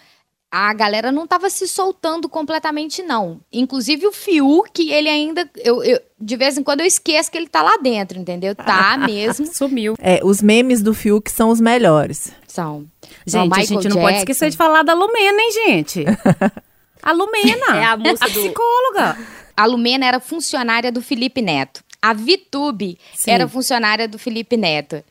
a 0.51 0.73
galera 0.73 1.11
não 1.11 1.25
estava 1.25 1.49
se 1.49 1.67
soltando 1.67 2.29
completamente, 2.29 3.03
não. 3.03 3.39
Inclusive 3.51 4.07
o 4.07 4.11
Fiuk, 4.11 4.89
ele 4.89 5.09
ainda. 5.09 5.49
Eu, 5.57 5.83
eu- 5.83 5.99
de 6.19 6.35
vez 6.35 6.57
em 6.57 6.63
quando 6.63 6.79
eu 6.81 6.85
esqueço 6.85 7.29
que 7.29 7.37
ele 7.37 7.47
tá 7.47 7.61
lá 7.61 7.77
dentro, 7.77 8.17
entendeu? 8.19 8.55
Tá 8.55 8.97
mesmo. 9.05 9.45
Sumiu. 9.53 9.95
É, 9.99 10.19
os 10.23 10.41
memes 10.41 10.81
do 10.81 10.93
Fiuk 10.93 11.29
são 11.29 11.49
os 11.49 11.59
melhores. 11.61 12.31
São. 12.47 12.85
Gente, 13.25 13.53
a 13.59 13.63
gente 13.63 13.89
não 13.89 13.97
pode 14.01 14.17
esquecer 14.17 14.49
de 14.49 14.57
falar 14.57 14.83
da 14.83 14.93
Lumena, 14.93 15.39
hein, 15.41 15.51
gente? 15.51 16.05
A 17.03 17.11
Lumena. 17.11 17.77
É 17.77 17.83
a 17.85 17.95
moça 17.95 18.25
do- 18.27 18.31
psicóloga. 18.31 19.17
A 19.55 19.65
Lumena 19.65 20.05
era 20.05 20.19
funcionária 20.19 20.91
do 20.91 21.01
Felipe 21.01 21.41
Neto. 21.41 21.81
A 22.01 22.13
Vitube 22.13 22.97
Sim. 23.15 23.31
era 23.31 23.47
funcionária 23.47 24.07
do 24.07 24.17
Felipe 24.19 24.57
Neto. 24.57 25.03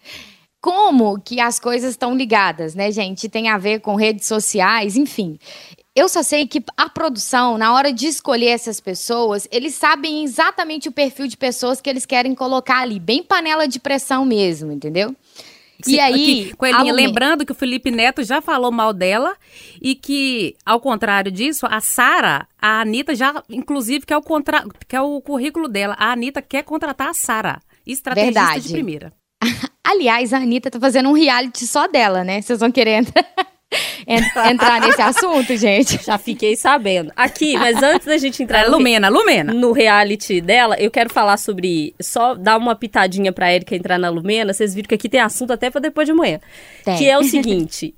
Como 0.66 1.20
que 1.20 1.38
as 1.38 1.60
coisas 1.60 1.90
estão 1.90 2.16
ligadas, 2.16 2.74
né, 2.74 2.90
gente? 2.90 3.28
Tem 3.28 3.48
a 3.48 3.56
ver 3.56 3.78
com 3.78 3.94
redes 3.94 4.26
sociais, 4.26 4.96
enfim. 4.96 5.38
Eu 5.94 6.08
só 6.08 6.24
sei 6.24 6.44
que 6.44 6.60
a 6.76 6.88
produção, 6.88 7.56
na 7.56 7.72
hora 7.72 7.92
de 7.92 8.08
escolher 8.08 8.48
essas 8.48 8.80
pessoas, 8.80 9.46
eles 9.52 9.76
sabem 9.76 10.24
exatamente 10.24 10.88
o 10.88 10.92
perfil 10.92 11.28
de 11.28 11.36
pessoas 11.36 11.80
que 11.80 11.88
eles 11.88 12.04
querem 12.04 12.34
colocar 12.34 12.80
ali, 12.80 12.98
bem 12.98 13.22
panela 13.22 13.68
de 13.68 13.78
pressão 13.78 14.24
mesmo, 14.24 14.72
entendeu? 14.72 15.14
E 15.86 15.90
Sim, 15.90 16.00
aí, 16.00 16.12
aqui, 16.14 16.56
Coelhinha, 16.56 16.92
lembrando 16.92 17.46
que 17.46 17.52
o 17.52 17.54
Felipe 17.54 17.92
Neto 17.92 18.24
já 18.24 18.40
falou 18.40 18.72
mal 18.72 18.92
dela 18.92 19.36
e 19.80 19.94
que, 19.94 20.56
ao 20.66 20.80
contrário 20.80 21.30
disso, 21.30 21.64
a 21.70 21.80
Sara, 21.80 22.48
a 22.60 22.80
Anitta 22.80 23.14
já, 23.14 23.40
inclusive, 23.48 24.04
que 24.04 24.12
é 24.12 24.16
o, 24.16 24.22
contra... 24.22 24.64
que 24.88 24.96
é 24.96 25.00
o 25.00 25.20
currículo 25.20 25.68
dela, 25.68 25.94
a 25.96 26.10
Anitta 26.10 26.42
quer 26.42 26.64
contratar 26.64 27.10
a 27.10 27.14
Sara, 27.14 27.60
estrategista 27.86 28.40
Verdade. 28.40 28.66
de 28.66 28.72
primeira. 28.72 29.12
Aliás, 29.84 30.32
a 30.32 30.38
Anitta 30.38 30.70
tá 30.70 30.80
fazendo 30.80 31.08
um 31.08 31.12
reality 31.12 31.66
só 31.66 31.86
dela, 31.88 32.24
né? 32.24 32.40
Vocês 32.42 32.58
vão 32.60 32.70
querer 32.72 32.98
entrar, 33.00 33.24
en- 34.06 34.50
entrar 34.52 34.80
nesse 34.80 35.00
assunto, 35.00 35.56
gente? 35.56 36.00
Já 36.04 36.18
fiquei 36.18 36.56
sabendo. 36.56 37.12
Aqui, 37.16 37.56
mas 37.56 37.80
antes 37.82 38.06
da 38.06 38.18
gente 38.18 38.42
entrar 38.42 38.60
É, 38.64 38.68
no, 38.68 38.76
Lumena, 38.76 39.08
Lumena. 39.08 39.52
no 39.54 39.72
reality 39.72 40.40
dela, 40.40 40.76
eu 40.78 40.90
quero 40.90 41.10
falar 41.12 41.36
sobre. 41.36 41.94
Só 42.00 42.34
dar 42.34 42.56
uma 42.58 42.74
pitadinha 42.74 43.32
pra 43.32 43.52
Erika 43.54 43.74
entrar 43.76 43.98
na 43.98 44.08
Lumena. 44.10 44.52
Vocês 44.52 44.74
viram 44.74 44.88
que 44.88 44.94
aqui 44.94 45.08
tem 45.08 45.20
assunto 45.20 45.52
até 45.52 45.70
pra 45.70 45.80
depois 45.80 46.06
de 46.06 46.12
amanhã. 46.12 46.40
Tem. 46.84 46.96
Que 46.98 47.08
é 47.08 47.16
o 47.18 47.22
seguinte: 47.22 47.94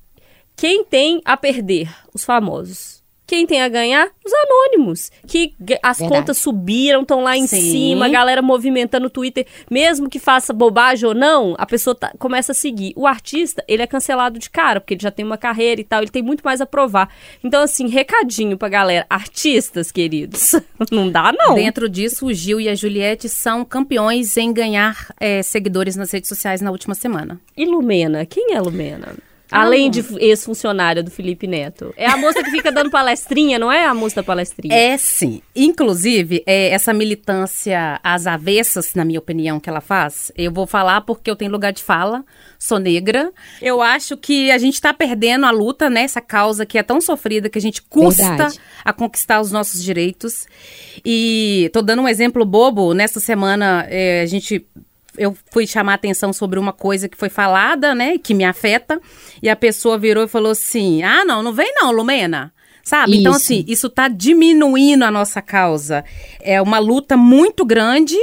quem 0.56 0.84
tem 0.84 1.20
a 1.24 1.36
perder? 1.36 1.88
Os 2.14 2.24
famosos. 2.24 2.97
Quem 3.28 3.46
tem 3.46 3.60
a 3.60 3.68
ganhar? 3.68 4.08
Os 4.24 4.32
anônimos. 4.32 5.12
Que 5.26 5.54
as 5.82 5.98
Verdade. 5.98 6.20
contas 6.20 6.38
subiram, 6.38 7.02
estão 7.02 7.22
lá 7.22 7.36
em 7.36 7.46
Sim. 7.46 7.60
cima, 7.60 8.06
a 8.06 8.08
galera 8.08 8.40
movimentando 8.40 9.06
o 9.06 9.10
Twitter. 9.10 9.46
Mesmo 9.70 10.08
que 10.08 10.18
faça 10.18 10.50
bobagem 10.54 11.06
ou 11.06 11.14
não, 11.14 11.54
a 11.58 11.66
pessoa 11.66 11.94
tá- 11.94 12.10
começa 12.18 12.52
a 12.52 12.54
seguir. 12.54 12.94
O 12.96 13.06
artista, 13.06 13.62
ele 13.68 13.82
é 13.82 13.86
cancelado 13.86 14.38
de 14.38 14.48
cara, 14.48 14.80
porque 14.80 14.94
ele 14.94 15.02
já 15.02 15.10
tem 15.10 15.26
uma 15.26 15.36
carreira 15.36 15.78
e 15.78 15.84
tal, 15.84 16.00
ele 16.00 16.10
tem 16.10 16.22
muito 16.22 16.40
mais 16.42 16.62
a 16.62 16.66
provar. 16.66 17.10
Então, 17.44 17.62
assim, 17.62 17.86
recadinho 17.86 18.56
pra 18.56 18.70
galera. 18.70 19.04
Artistas, 19.10 19.92
queridos, 19.92 20.54
não 20.90 21.10
dá 21.10 21.30
não. 21.38 21.54
Dentro 21.54 21.86
disso, 21.86 22.24
o 22.26 22.32
Gil 22.32 22.58
e 22.58 22.68
a 22.68 22.74
Juliette 22.74 23.28
são 23.28 23.62
campeões 23.62 24.38
em 24.38 24.50
ganhar 24.54 25.12
é, 25.20 25.42
seguidores 25.42 25.96
nas 25.96 26.10
redes 26.10 26.30
sociais 26.30 26.62
na 26.62 26.70
última 26.70 26.94
semana. 26.94 27.38
E 27.54 27.66
Lumena? 27.66 28.24
Quem 28.24 28.54
é 28.54 28.60
Lumena? 28.60 29.14
Ah, 29.50 29.62
Além 29.62 29.90
de 29.90 30.04
ex-funcionária 30.18 31.02
do 31.02 31.10
Felipe 31.10 31.46
Neto. 31.46 31.92
É 31.96 32.06
a 32.06 32.16
moça 32.16 32.42
que 32.42 32.50
fica 32.50 32.70
dando 32.70 32.90
palestrinha, 32.90 33.58
não 33.58 33.72
é 33.72 33.86
a 33.86 33.94
moça 33.94 34.16
da 34.16 34.22
palestrinha? 34.22 34.74
É 34.74 34.96
sim. 34.98 35.40
Inclusive, 35.56 36.42
é, 36.46 36.68
essa 36.68 36.92
militância 36.92 37.98
às 38.02 38.26
avessas, 38.26 38.94
na 38.94 39.04
minha 39.04 39.18
opinião, 39.18 39.58
que 39.58 39.70
ela 39.70 39.80
faz, 39.80 40.30
eu 40.36 40.52
vou 40.52 40.66
falar 40.66 41.00
porque 41.00 41.30
eu 41.30 41.36
tenho 41.36 41.50
lugar 41.50 41.72
de 41.72 41.82
fala, 41.82 42.24
sou 42.58 42.78
negra. 42.78 43.32
Eu 43.62 43.80
acho 43.80 44.16
que 44.16 44.50
a 44.50 44.58
gente 44.58 44.74
está 44.74 44.92
perdendo 44.92 45.46
a 45.46 45.50
luta, 45.50 45.88
né? 45.88 46.02
Essa 46.02 46.20
causa 46.20 46.66
que 46.66 46.76
é 46.76 46.82
tão 46.82 47.00
sofrida, 47.00 47.48
que 47.48 47.58
a 47.58 47.62
gente 47.62 47.80
custa 47.82 48.22
Verdade. 48.22 48.58
a 48.84 48.92
conquistar 48.92 49.40
os 49.40 49.50
nossos 49.50 49.82
direitos. 49.82 50.46
E 51.04 51.70
tô 51.72 51.80
dando 51.80 52.02
um 52.02 52.08
exemplo 52.08 52.44
bobo. 52.44 52.92
Nessa 52.92 53.20
semana, 53.20 53.86
é, 53.88 54.22
a 54.22 54.26
gente 54.26 54.66
eu 55.18 55.36
fui 55.50 55.66
chamar 55.66 55.94
atenção 55.94 56.32
sobre 56.32 56.58
uma 56.58 56.72
coisa 56.72 57.08
que 57.08 57.16
foi 57.16 57.28
falada, 57.28 57.94
né, 57.94 58.18
que 58.18 58.34
me 58.34 58.44
afeta, 58.44 59.00
e 59.42 59.48
a 59.48 59.56
pessoa 59.56 59.98
virou 59.98 60.24
e 60.24 60.28
falou 60.28 60.52
assim: 60.52 61.02
"Ah, 61.02 61.24
não, 61.24 61.42
não 61.42 61.52
vem 61.52 61.72
não, 61.74 61.90
Lumena". 61.90 62.52
Sabe? 62.88 63.18
Então 63.18 63.32
Isso. 63.32 63.42
assim, 63.42 63.64
isso 63.68 63.90
tá 63.90 64.08
diminuindo 64.08 65.02
a 65.02 65.10
nossa 65.10 65.42
causa. 65.42 66.02
É 66.40 66.60
uma 66.62 66.78
luta 66.78 67.18
muito 67.18 67.62
grande 67.62 68.16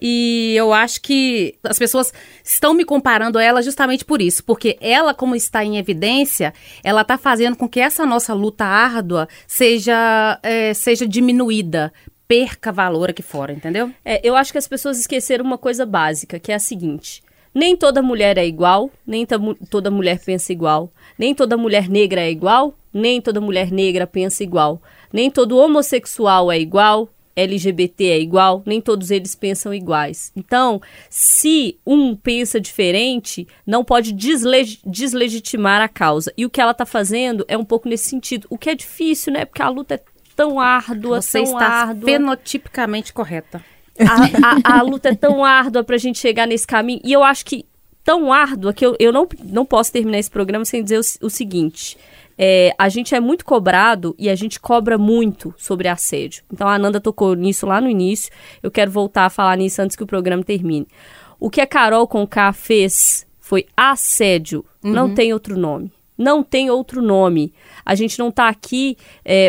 e 0.00 0.52
eu 0.56 0.72
acho 0.72 1.00
que 1.00 1.54
as 1.62 1.78
pessoas 1.78 2.12
estão 2.42 2.74
me 2.74 2.84
comparando 2.84 3.38
a 3.38 3.42
ela 3.42 3.62
justamente 3.62 4.04
por 4.04 4.20
isso, 4.20 4.42
porque 4.42 4.76
ela 4.80 5.14
como 5.14 5.36
está 5.36 5.64
em 5.64 5.78
evidência, 5.78 6.52
ela 6.82 7.04
tá 7.04 7.16
fazendo 7.16 7.56
com 7.56 7.68
que 7.68 7.78
essa 7.78 8.04
nossa 8.04 8.34
luta 8.34 8.64
árdua 8.64 9.28
seja 9.46 10.40
é, 10.42 10.74
seja 10.74 11.06
diminuída, 11.06 11.92
perca 12.30 12.70
valor 12.70 13.10
aqui 13.10 13.22
fora, 13.22 13.52
entendeu? 13.52 13.90
É, 14.04 14.20
eu 14.22 14.36
acho 14.36 14.52
que 14.52 14.58
as 14.58 14.68
pessoas 14.68 15.00
esqueceram 15.00 15.44
uma 15.44 15.58
coisa 15.58 15.84
básica, 15.84 16.38
que 16.38 16.52
é 16.52 16.54
a 16.54 16.60
seguinte: 16.60 17.24
nem 17.52 17.76
toda 17.76 18.00
mulher 18.00 18.38
é 18.38 18.46
igual, 18.46 18.88
nem 19.04 19.26
toda 19.68 19.90
mulher 19.90 20.20
pensa 20.24 20.52
igual, 20.52 20.92
nem 21.18 21.34
toda 21.34 21.56
mulher 21.56 21.88
negra 21.88 22.20
é 22.20 22.30
igual, 22.30 22.72
nem 22.94 23.20
toda 23.20 23.40
mulher 23.40 23.72
negra 23.72 24.06
pensa 24.06 24.44
igual, 24.44 24.80
nem 25.12 25.28
todo 25.28 25.58
homossexual 25.58 26.52
é 26.52 26.60
igual, 26.60 27.08
LGBT 27.34 28.04
é 28.04 28.20
igual, 28.20 28.62
nem 28.64 28.80
todos 28.80 29.10
eles 29.10 29.34
pensam 29.34 29.72
iguais. 29.74 30.30
Então, 30.36 30.80
se 31.08 31.78
um 31.84 32.14
pensa 32.14 32.60
diferente, 32.60 33.48
não 33.66 33.84
pode 33.84 34.12
desleg- 34.12 34.78
deslegitimar 34.84 35.80
a 35.80 35.88
causa. 35.88 36.32
E 36.36 36.44
o 36.44 36.50
que 36.50 36.60
ela 36.60 36.72
está 36.72 36.86
fazendo 36.86 37.44
é 37.48 37.56
um 37.56 37.64
pouco 37.64 37.88
nesse 37.88 38.08
sentido, 38.08 38.46
o 38.50 38.58
que 38.58 38.70
é 38.70 38.74
difícil, 38.74 39.32
né? 39.32 39.44
Porque 39.44 39.62
a 39.62 39.68
luta 39.68 39.94
é 39.94 40.02
tão 40.48 40.58
árdua, 40.60 41.20
Você 41.22 41.42
tão 41.42 41.52
está 41.52 41.66
árdua 41.66 42.04
fenotipicamente 42.10 43.12
correta. 43.12 43.62
a, 43.98 44.74
a- 44.74 44.78
a 44.78 44.82
luta 44.82 45.10
é 45.10 45.14
tão 45.14 45.44
árdua 45.44 45.84
pra 45.84 45.96
gente 45.98 46.18
chegar 46.18 46.46
nesse 46.46 46.66
caminho. 46.66 47.00
E 47.04 47.12
eu 47.12 47.22
acho 47.22 47.44
que 47.44 47.64
tão 48.04 48.32
árdua 48.32 48.72
que 48.72 48.84
eu, 48.84 48.96
eu 48.98 49.12
não, 49.12 49.28
não 49.44 49.64
posso 49.66 49.92
terminar 49.92 50.18
esse 50.18 50.30
programa 50.30 50.64
sem 50.64 50.82
dizer 50.82 50.98
o, 50.98 51.26
o 51.26 51.30
seguinte. 51.30 51.98
É, 52.42 52.74
a 52.78 52.88
gente 52.88 53.14
é 53.14 53.20
muito 53.20 53.44
cobrado 53.44 54.14
e 54.18 54.30
a 54.30 54.34
gente 54.34 54.58
cobra 54.58 54.96
muito 54.96 55.54
sobre 55.58 55.88
assédio. 55.88 56.42
Então 56.50 56.66
a 56.66 56.74
Ananda 56.76 56.98
tocou 56.98 57.34
nisso 57.34 57.66
lá 57.66 57.80
no 57.82 57.88
início. 57.90 58.32
Eu 58.62 58.70
quero 58.70 58.90
voltar 58.90 59.26
a 59.26 59.30
falar 59.30 59.56
nisso 59.58 59.82
antes 59.82 59.94
que 59.94 60.02
o 60.02 60.06
programa 60.06 60.42
termine. 60.42 60.86
O 61.38 61.50
que 61.50 61.60
a 61.60 61.66
Carol 61.66 62.08
Conká 62.08 62.50
fez 62.54 63.26
foi 63.38 63.66
assédio. 63.76 64.64
Não 64.82 65.12
tem 65.14 65.34
outro 65.34 65.58
nome. 65.58 65.92
Não 66.20 66.42
tem 66.42 66.68
outro 66.68 67.00
nome. 67.00 67.50
A 67.82 67.94
gente 67.94 68.18
não 68.18 68.28
está 68.28 68.46
aqui 68.46 68.98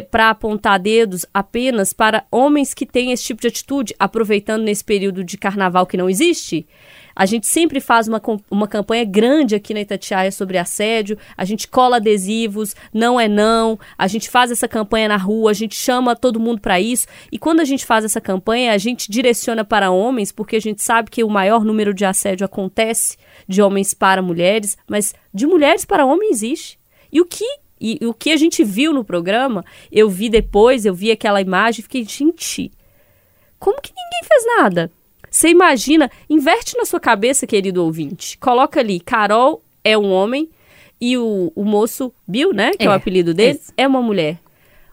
para 0.10 0.30
apontar 0.30 0.80
dedos 0.80 1.26
apenas 1.34 1.92
para 1.92 2.24
homens 2.32 2.74
que 2.74 2.86
têm 2.86 3.12
esse 3.12 3.26
tipo 3.26 3.42
de 3.42 3.50
atitude, 3.50 3.94
aproveitando 4.00 4.64
nesse 4.64 4.82
período 4.82 5.22
de 5.22 5.38
carnaval 5.38 5.86
que 5.86 5.98
não 5.98 6.10
existe. 6.10 6.66
A 7.14 7.26
gente 7.26 7.46
sempre 7.46 7.82
faz 7.82 8.08
uma, 8.08 8.22
uma 8.50 8.70
campanha 8.70 9.04
grande 9.04 9.54
aqui 9.54 9.74
na 9.74 9.82
Itatiaia 9.82 10.32
sobre 10.32 10.58
assédio, 10.58 11.18
a 11.36 11.44
gente 11.44 11.68
cola 11.68 11.98
adesivos, 11.98 12.74
não 12.94 13.20
é 13.20 13.28
não, 13.28 13.78
a 13.98 14.08
gente 14.08 14.30
faz 14.30 14.50
essa 14.50 14.66
campanha 14.66 15.10
na 15.10 15.18
rua, 15.18 15.52
a 15.52 15.54
gente 15.54 15.76
chama 15.76 16.16
todo 16.16 16.40
mundo 16.40 16.62
para 16.62 16.80
isso. 16.80 17.06
E 17.30 17.38
quando 17.38 17.60
a 17.60 17.66
gente 17.66 17.86
faz 17.86 18.06
essa 18.06 18.22
campanha, 18.22 18.72
a 18.72 18.78
gente 18.78 19.12
direciona 19.12 19.66
para 19.66 19.92
homens, 19.92 20.32
porque 20.32 20.56
a 20.56 20.62
gente 20.62 20.82
sabe 20.82 21.12
que 21.12 21.22
o 21.22 21.30
maior 21.30 21.66
número 21.66 21.94
de 21.94 22.06
assédio 22.06 22.46
acontece 22.46 23.18
de 23.48 23.62
homens 23.62 23.94
para 23.94 24.22
mulheres, 24.22 24.78
mas 24.88 25.14
de 25.34 25.46
mulheres 25.48 25.86
para 25.86 26.06
homens 26.06 26.32
existe. 26.44 26.80
E 27.12 27.20
o 27.22 27.26
que 27.26 27.46
e, 27.80 27.98
e 28.00 28.06
o 28.06 28.14
que 28.14 28.32
a 28.32 28.38
gente 28.38 28.64
viu 28.64 28.94
no 28.94 29.04
programa, 29.04 29.66
eu 29.92 30.08
vi 30.10 30.30
depois, 30.30 30.86
eu 30.86 30.94
vi 30.94 31.10
aquela 31.12 31.42
imagem 31.42 31.80
e 31.80 31.84
fiquei, 31.84 32.04
gente, 32.06 32.72
como 33.58 33.82
que 33.82 33.90
ninguém 33.92 34.28
fez 34.30 34.46
nada? 34.58 34.92
Você 35.30 35.50
imagina, 35.50 36.12
inverte 36.30 36.78
na 36.78 36.86
sua 36.86 37.00
cabeça, 37.00 37.48
querido 37.48 37.84
ouvinte. 37.84 38.38
Coloca 38.38 38.80
ali, 38.80 39.00
Carol 39.00 39.64
é 39.84 39.98
um 39.98 40.12
homem 40.12 40.50
e 41.00 41.18
o, 41.18 41.52
o 41.56 41.64
moço 41.64 42.14
Bill, 42.28 42.54
né, 42.54 42.72
que 42.72 42.86
é, 42.86 42.90
o 42.90 42.92
É, 42.92 42.96
apelido 42.96 43.34
dele, 43.34 43.58
esse. 43.58 43.74
é 43.76 43.88
uma 43.88 44.02
mulher. 44.02 44.38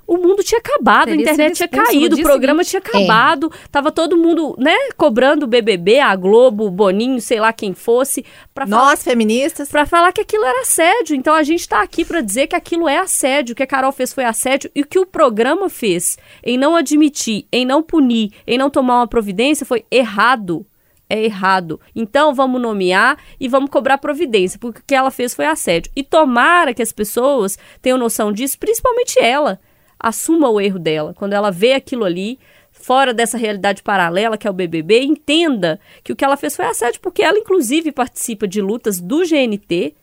O 0.09 0.17
mundo 0.17 0.43
tinha 0.43 0.59
acabado, 0.59 1.09
a 1.09 1.11
Teria 1.11 1.21
internet 1.21 1.59
sido 1.59 1.69
tinha 1.69 1.85
caído, 1.85 2.17
o 2.17 2.23
programa 2.23 2.65
tinha 2.65 2.81
acabado, 2.81 3.53
tava 3.71 3.93
todo 3.93 4.17
mundo, 4.17 4.57
né, 4.59 4.75
cobrando 4.97 5.45
o 5.45 5.47
BBB, 5.47 6.01
a 6.01 6.17
Globo, 6.17 6.65
o 6.65 6.71
Boninho, 6.71 7.21
sei 7.21 7.39
lá 7.39 7.53
quem 7.53 7.75
fosse, 7.75 8.25
falar 8.55 8.67
Nós, 8.67 9.05
feministas. 9.05 9.69
Pra 9.69 9.85
falar 9.85 10.11
que 10.13 10.23
aquilo 10.23 10.47
era 10.47 10.63
assédio. 10.63 11.15
Então 11.15 11.35
a 11.35 11.43
gente 11.43 11.69
tá 11.69 11.83
aqui 11.83 12.07
pra 12.07 12.23
dizer 12.23 12.47
que 12.47 12.57
aquilo 12.57 12.89
é 12.89 12.97
assédio, 12.97 13.53
o 13.53 13.55
que 13.55 13.63
a 13.63 13.67
Carol 13.67 13.93
fez 13.93 14.15
foi 14.15 14.25
assédio 14.25 14.71
e 14.75 14.81
o 14.81 14.87
que 14.87 14.99
o 14.99 15.05
programa 15.05 15.69
fez 15.69 16.17
em 16.43 16.57
não 16.57 16.75
admitir, 16.75 17.47
em 17.53 17.67
não 17.67 17.83
punir, 17.83 18.33
em 18.47 18.57
não 18.57 18.71
tomar 18.71 19.01
uma 19.01 19.07
providência 19.07 19.67
foi 19.67 19.85
errado. 19.91 20.65
É 21.11 21.23
errado. 21.23 21.79
Então 21.95 22.35
vamos 22.35 22.63
nomear 22.63 23.19
e 23.39 23.47
vamos 23.47 23.69
cobrar 23.69 23.99
providência, 23.99 24.59
porque 24.59 24.81
o 24.81 24.85
que 24.87 24.95
ela 24.95 25.11
fez 25.11 25.35
foi 25.35 25.45
assédio. 25.45 25.93
E 25.95 26.03
tomara 26.03 26.73
que 26.73 26.83
as 26.83 26.93
pessoas 26.93 27.59
tenham 27.83 27.99
noção 27.99 28.33
disso, 28.33 28.59
principalmente 28.59 29.19
ela. 29.19 29.61
Assuma 29.99 30.49
o 30.49 30.61
erro 30.61 30.79
dela. 30.79 31.15
Quando 31.15 31.33
ela 31.33 31.51
vê 31.51 31.73
aquilo 31.73 32.05
ali, 32.05 32.39
fora 32.71 33.13
dessa 33.13 33.37
realidade 33.37 33.83
paralela 33.83 34.39
que 34.39 34.47
é 34.47 34.51
o 34.51 34.55
BBB, 34.55 35.03
entenda 35.03 35.81
que 36.03 36.13
o 36.13 36.17
que 36.17 36.25
ela 36.25 36.37
fez 36.37 36.55
foi 36.55 36.67
assédio, 36.67 37.01
porque 37.01 37.23
ela 37.23 37.39
inclusive 37.39 37.93
participa 37.93 38.47
de 38.47 38.61
lutas 38.61 39.01
do 39.01 39.23
GNT, 39.25 39.95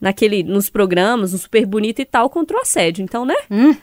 naquele, 0.00 0.42
nos 0.42 0.70
programas, 0.70 1.32
no 1.32 1.38
Super 1.38 1.66
Bonito 1.66 2.00
e 2.00 2.04
tal, 2.04 2.30
contra 2.30 2.56
o 2.56 2.60
assédio. 2.60 3.02
Então, 3.02 3.24
né? 3.24 3.34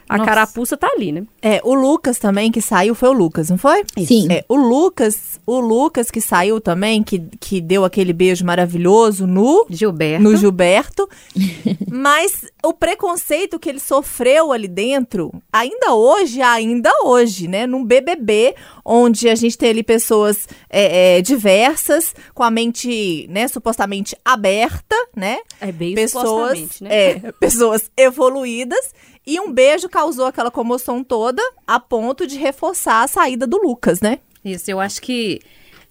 a 0.08 0.18
nossa. 0.18 0.30
carapuça 0.30 0.78
tá 0.78 0.88
ali, 0.88 1.12
né? 1.12 1.24
É, 1.42 1.62
o 1.64 1.74
Lucas 1.74 2.18
também 2.20 2.52
que 2.52 2.62
saiu 2.62 2.96
foi 2.96 3.10
o 3.10 3.14
Lucas, 3.14 3.50
não 3.50 3.58
foi? 3.58 3.84
Sim. 4.06 4.28
É, 4.32 4.44
o 4.48 4.56
Lucas, 4.56 5.40
o 5.46 5.60
Lucas 5.60 6.10
que 6.10 6.22
saiu 6.22 6.60
também, 6.62 7.04
que, 7.04 7.20
que 7.40 7.62
deu 7.62 7.84
aquele 7.84 8.14
beijo 8.14 8.46
maravilhoso 8.46 9.28
no 9.28 9.66
Gilberto. 9.70 10.24
no 10.24 10.36
Gilberto. 10.36 11.10
Mas 11.90 12.46
o 12.64 12.74
preconceito 12.74 13.60
que 13.60 13.70
ele 13.70 13.80
sofreu 13.80 14.52
ali 14.52 14.68
dentro, 14.68 15.32
ainda 15.52 15.94
hoje, 15.94 16.42
ainda 16.42 16.92
hoje, 17.04 17.48
né? 17.48 17.68
Num 17.68 17.84
BBB, 17.84 18.56
onde 18.84 19.30
a 19.30 19.36
gente 19.36 19.58
tem 19.58 19.70
ali 19.70 19.84
pessoas 19.84 20.48
é, 20.70 21.18
é, 21.18 21.22
diversas, 21.22 22.14
com 22.34 22.44
a 22.44 22.52
mente, 22.52 23.28
né, 23.30 23.48
supostamente 23.48 24.16
aberta, 24.24 24.96
né? 25.16 25.40
É 25.60 25.72
bem 25.72 25.96
pessoas, 26.14 26.82
né? 26.82 26.90
é, 26.92 27.32
pessoas 27.40 27.92
evoluídas. 27.98 28.94
E 29.26 29.40
um 29.40 29.52
beijo 29.52 29.90
causou 29.90 30.26
aquela 30.26 30.52
comoção 30.52 31.04
toda 31.04 31.42
a 31.66 31.80
ponto 31.80 32.28
de 32.28 32.38
reforçar 32.38 33.04
a 33.04 33.08
saída 33.08 33.48
do 33.48 33.58
Lucas, 33.58 34.00
né? 34.00 34.20
Isso, 34.44 34.70
eu 34.70 34.80
acho 34.80 35.02
que 35.02 35.42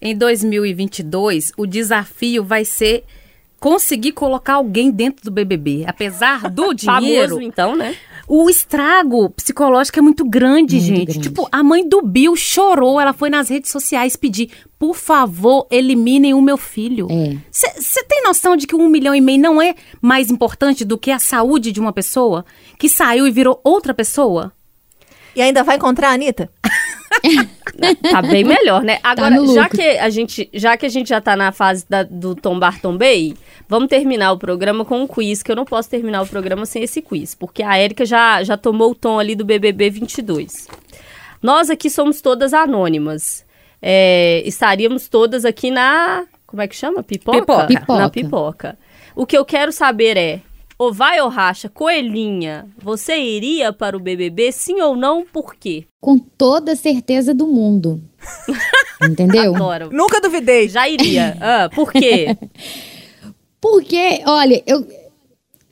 em 0.01 0.15
2022 0.15 1.51
o 1.57 1.65
desafio 1.65 2.43
vai 2.43 2.63
ser 2.63 3.03
conseguir 3.59 4.11
colocar 4.11 4.53
alguém 4.53 4.91
dentro 4.91 5.25
do 5.25 5.31
BBB. 5.31 5.85
Apesar 5.87 6.49
do 6.49 6.71
dinheiro, 6.75 7.35
Famoso, 7.35 7.41
então, 7.41 7.75
né? 7.75 7.97
O 8.27 8.49
estrago 8.49 9.29
psicológico 9.29 9.99
é 9.99 10.01
muito 10.01 10.25
grande, 10.27 10.75
Muito 10.75 10.87
gente. 10.87 11.05
grande. 11.05 11.21
Tipo, 11.29 11.47
a 11.51 11.63
mãe 11.63 11.87
do 11.87 12.01
Bill 12.01 12.35
chorou, 12.35 12.99
ela 12.99 13.13
foi 13.13 13.29
nas 13.29 13.49
redes 13.49 13.71
sociais 13.71 14.15
pedir, 14.15 14.49
por 14.79 14.95
favor, 14.95 15.67
eliminem 15.69 16.33
o 16.33 16.41
meu 16.41 16.57
filho. 16.57 17.07
É. 17.09 17.37
Você 17.51 18.03
tem 18.03 18.23
noção 18.23 18.55
de 18.55 18.65
que 18.67 18.75
um 18.75 18.87
milhão 18.89 19.13
e 19.13 19.21
meio 19.21 19.39
não 19.39 19.61
é 19.61 19.75
mais 20.01 20.29
importante 20.31 20.83
do 20.83 20.97
que 20.97 21.11
a 21.11 21.19
saúde 21.19 21.71
de 21.71 21.79
uma 21.79 21.93
pessoa 21.93 22.45
que 22.79 22.89
saiu 22.89 23.27
e 23.27 23.31
virou 23.31 23.59
outra 23.63 23.93
pessoa? 23.93 24.51
E 25.35 25.41
ainda 25.41 25.63
vai 25.63 25.75
encontrar 25.75 26.09
a 26.09 26.13
Anitta? 26.13 26.49
Tá 28.09 28.21
bem 28.21 28.43
melhor, 28.43 28.83
né? 28.83 28.99
Agora, 29.03 29.35
no 29.35 29.53
já, 29.53 29.67
que 29.67 29.81
a 29.81 30.09
gente, 30.09 30.49
já 30.53 30.77
que 30.77 30.85
a 30.85 30.89
gente 30.89 31.09
já 31.09 31.19
tá 31.19 31.35
na 31.35 31.51
fase 31.51 31.85
da- 31.89 32.03
do 32.03 32.33
tombar 32.35 32.79
tombei, 32.79 33.35
vamos 33.67 33.89
terminar 33.89 34.31
o 34.31 34.37
programa 34.37 34.85
com 34.85 35.01
um 35.01 35.07
quiz, 35.07 35.43
que 35.43 35.51
eu 35.51 35.55
não 35.55 35.65
posso 35.65 35.89
terminar 35.89 36.21
o 36.21 36.27
programa 36.27 36.65
sem 36.65 36.83
esse 36.83 37.01
quiz, 37.01 37.35
porque 37.35 37.61
a 37.61 37.77
Érica 37.77 38.05
já, 38.05 38.41
já 38.43 38.55
tomou 38.55 38.91
o 38.91 38.95
tom 38.95 39.19
ali 39.19 39.35
do 39.35 39.43
BBB 39.43 39.89
22. 39.89 40.67
Nós 41.41 41.69
aqui 41.69 41.89
somos 41.89 42.21
todas 42.21 42.53
anônimas. 42.53 43.45
É, 43.81 44.41
estaríamos 44.45 45.07
todas 45.07 45.45
aqui 45.45 45.69
na... 45.69 46.25
Como 46.47 46.61
é 46.61 46.67
que 46.67 46.75
chama? 46.75 47.03
Pipoca. 47.03 47.67
Pipoca. 47.67 47.99
Na 47.99 48.09
pipoca. 48.09 48.77
O 49.15 49.25
que 49.25 49.37
eu 49.37 49.43
quero 49.45 49.71
saber 49.71 50.17
é, 50.17 50.39
ou 50.77 50.93
vai 50.93 51.19
ou 51.21 51.29
racha, 51.29 51.69
coelhinha, 51.69 52.67
você 52.77 53.17
iria 53.17 53.71
para 53.71 53.95
o 53.95 53.99
BBB, 53.99 54.51
sim 54.51 54.81
ou 54.81 54.95
não, 54.95 55.25
por 55.25 55.55
quê? 55.55 55.85
Com 56.01 56.17
toda 56.17 56.75
certeza 56.75 57.33
do 57.33 57.47
mundo. 57.47 58.01
Entendeu? 59.01 59.55
Adoro. 59.55 59.89
Nunca 59.91 60.19
duvidei. 60.21 60.67
Já 60.69 60.87
iria. 60.89 61.37
Ah, 61.39 61.69
por 61.73 61.91
quê? 61.91 62.35
Porque, 63.59 64.21
olha, 64.25 64.61
eu, 64.67 64.85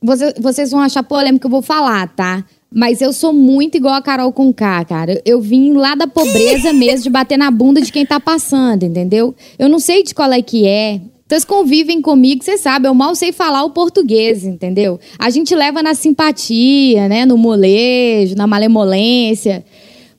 você- 0.02 0.34
vocês 0.40 0.72
vão 0.72 0.80
achar 0.82 1.04
polêmico 1.04 1.42
que 1.42 1.46
eu 1.48 1.52
vou 1.52 1.62
falar, 1.62 2.08
tá? 2.16 2.44
Mas 2.76 3.02
eu 3.02 3.14
sou 3.14 3.32
muito 3.32 3.78
igual 3.78 3.94
a 3.94 4.02
Carol 4.02 4.32
com 4.34 4.52
K, 4.52 4.84
cara. 4.86 5.22
Eu 5.24 5.40
vim 5.40 5.74
lá 5.74 5.94
da 5.94 6.08
pobreza 6.08 6.74
mesmo, 6.74 7.04
de 7.04 7.10
bater 7.12 7.38
na 7.38 7.52
bunda 7.52 7.80
de 7.82 7.92
quem 7.92 8.04
tá 8.06 8.20
passando, 8.20 8.84
entendeu? 8.84 9.36
Eu 9.60 9.70
não 9.70 9.78
sei 9.80 10.02
de 10.04 10.16
qual 10.16 10.32
é 10.32 10.42
que 10.42 10.66
é. 10.68 11.00
Vocês 11.34 11.46
convivem 11.46 12.00
comigo, 12.00 12.44
vocês 12.44 12.62
sabem, 12.62 12.88
eu 12.88 12.94
mal 12.94 13.16
sei 13.16 13.32
falar 13.32 13.64
o 13.64 13.72
português, 13.72 14.44
entendeu? 14.44 15.00
A 15.18 15.32
gente 15.32 15.56
leva 15.56 15.82
na 15.82 15.96
simpatia, 15.96 17.10
né? 17.10 17.26
No 17.26 17.40
molejo, 17.40 18.36
na 18.36 18.46
malemolência. 18.46 19.66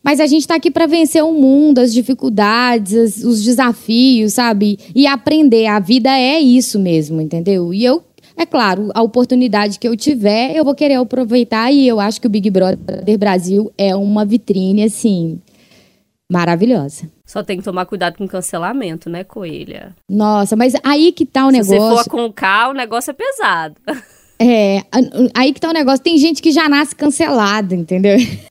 Mas 0.03 0.19
a 0.19 0.27
gente 0.27 0.45
tá 0.45 0.57
aqui 0.57 0.73
para 0.73 0.87
vencer 0.87 1.23
o 1.23 1.33
mundo, 1.33 1.79
as 1.79 1.95
dificuldades, 1.95 2.97
as- 2.97 3.23
os 3.23 3.45
desafios, 3.45 4.33
sabe? 4.33 4.77
E 4.93 5.07
aprender. 5.07 5.67
A 5.67 5.79
vida 5.79 6.11
é 6.11 6.41
isso 6.41 6.81
mesmo, 6.81 7.21
entendeu? 7.21 7.73
E 7.73 7.85
eu, 7.85 8.03
é 8.37 8.45
claro, 8.45 8.91
a 8.93 9.01
oportunidade 9.01 9.79
que 9.79 9.87
eu 9.87 9.97
tiver, 9.97 10.57
eu 10.57 10.65
vou 10.65 10.75
querer 10.75 10.95
aproveitar. 10.95 11.71
E 11.71 11.87
eu 11.87 12.01
acho 12.01 12.21
que 12.21 12.27
o 12.27 12.31
Big 12.31 12.51
Brother 12.51 13.17
Brasil 13.17 13.71
é 13.79 13.95
uma 13.95 14.25
vitrine, 14.25 14.83
assim, 14.83 15.39
maravilhosa. 16.29 17.14
Só 17.27 17.43
tem 17.43 17.57
que 17.59 17.65
tomar 17.65 17.87
cuidado 17.87 18.17
com 18.19 18.29
cancelamento, 18.29 19.09
né, 19.09 19.25
Coelha? 19.25 19.95
Nossa, 20.09 20.55
mas 20.55 20.75
aí 20.85 21.11
que 21.11 21.25
tá 21.25 21.47
o 21.47 21.51
Se 21.51 21.57
negócio. 21.71 22.05
for 22.05 22.11
com 22.11 22.33
K, 22.33 22.69
o 22.69 22.73
negócio 22.75 23.11
é 23.11 23.15
pesado. 23.15 23.77
É, 24.39 24.83
aí 25.33 25.53
que 25.53 25.61
tá 25.61 25.71
o 25.71 25.73
negócio. 25.73 26.03
Tem 26.03 26.19
gente 26.19 26.43
que 26.43 26.51
já 26.51 26.69
nasce 26.69 26.95
cancelada, 26.95 27.75
entendeu? 27.75 28.17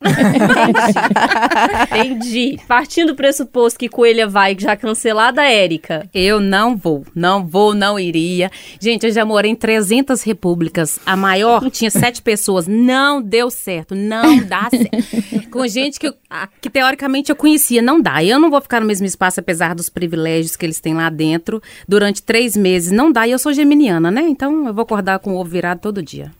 Entendi. 1.91 2.60
Partindo 2.67 3.08
do 3.08 3.15
pressuposto 3.15 3.80
que 3.80 3.89
Coelha 3.89 4.28
vai 4.28 4.56
já 4.58 4.76
cancelada, 4.76 5.43
Érica. 5.43 6.08
Eu 6.13 6.39
não 6.39 6.76
vou, 6.76 7.06
não 7.15 7.46
vou, 7.46 7.74
não 7.74 8.00
iria. 8.00 8.50
Gente, 8.80 9.06
eu 9.06 9.12
já 9.12 9.26
morei 9.26 9.52
em 9.52 9.56
300 9.56 10.22
repúblicas. 10.24 11.00
A 11.06 11.15
maior 11.15 11.67
tinha 11.72 11.91
sete 11.91 12.22
pessoas. 12.22 12.67
Não 12.67 13.22
deu 13.22 13.50
certo, 13.52 13.93
não 13.93 14.38
dá 14.39 14.69
certo. 14.69 15.50
Com 15.50 15.67
gente 15.67 16.00
que, 16.00 16.08
eu- 16.08 16.13
que 16.62 16.69
teoricamente 16.69 17.30
eu 17.30 17.36
conhecia, 17.36 17.82
não 17.82 18.02
dá. 18.02 18.24
Eu 18.24 18.39
não 18.39 18.50
vou 18.50 18.62
ficar 18.62 18.80
no 18.80 18.88
mesmo 18.88 19.06
espaço, 19.06 19.39
apesar 19.39 19.76
dos 19.76 19.89
privilégios 19.89 20.56
que 20.56 20.65
eles 20.65 20.80
têm 20.80 20.93
lá 20.93 21.10
dentro, 21.10 21.62
durante 21.88 22.24
três 22.24 22.56
meses. 22.56 22.91
Não 22.91 23.12
dá. 23.12 23.28
E 23.28 23.32
eu 23.32 23.39
sou 23.39 23.54
geminiana, 23.54 24.10
né? 24.10 24.22
Então 24.28 24.67
eu 24.67 24.74
vou 24.74 24.84
acordar 24.84 25.19
com 25.19 25.34
o 25.34 25.39
ovo 25.39 25.50
virado 25.50 25.73
todo 25.80 26.02
dia. 26.04 26.32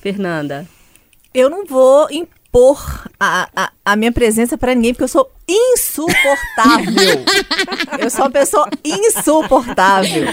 Fernanda. 0.00 0.66
Eu 1.32 1.48
não 1.50 1.64
vou 1.66 2.08
impor 2.10 3.08
a, 3.18 3.48
a, 3.56 3.72
a 3.84 3.96
minha 3.96 4.12
presença 4.12 4.56
pra 4.56 4.74
ninguém, 4.74 4.92
porque 4.92 5.04
eu 5.04 5.08
sou 5.08 5.30
insuportável. 5.48 7.24
eu 7.98 8.10
sou 8.10 8.20
uma 8.24 8.30
pessoa 8.30 8.68
insuportável. 8.84 10.24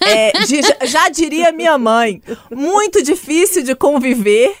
É, 0.00 0.32
de- 0.44 0.86
já- 0.86 1.08
diria 1.08 1.52
minha 1.52 1.78
mãe, 1.78 2.22
muito 2.50 3.02
difícil 3.02 3.62
de 3.62 3.74
conviver, 3.74 4.54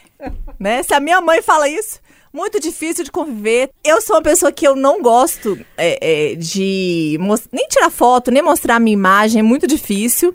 né? 0.58 0.82
Se 0.82 0.94
a 0.94 1.00
minha 1.00 1.20
mãe 1.20 1.42
fala 1.42 1.68
isso, 1.68 2.00
muito 2.32 2.58
difícil 2.58 3.04
de 3.04 3.10
conviver. 3.10 3.70
Eu 3.84 4.00
sou 4.00 4.16
uma 4.16 4.22
pessoa 4.22 4.50
que 4.52 4.66
eu 4.66 4.74
não 4.74 5.02
gosto 5.02 5.58
é, 5.76 6.32
é, 6.32 6.34
de 6.36 7.18
nem 7.52 7.68
tirar 7.68 7.90
foto, 7.90 8.30
nem 8.30 8.42
mostrar 8.42 8.76
a 8.76 8.80
minha 8.80 8.94
imagem, 8.94 9.40
é 9.40 9.42
muito 9.42 9.66
difícil. 9.66 10.34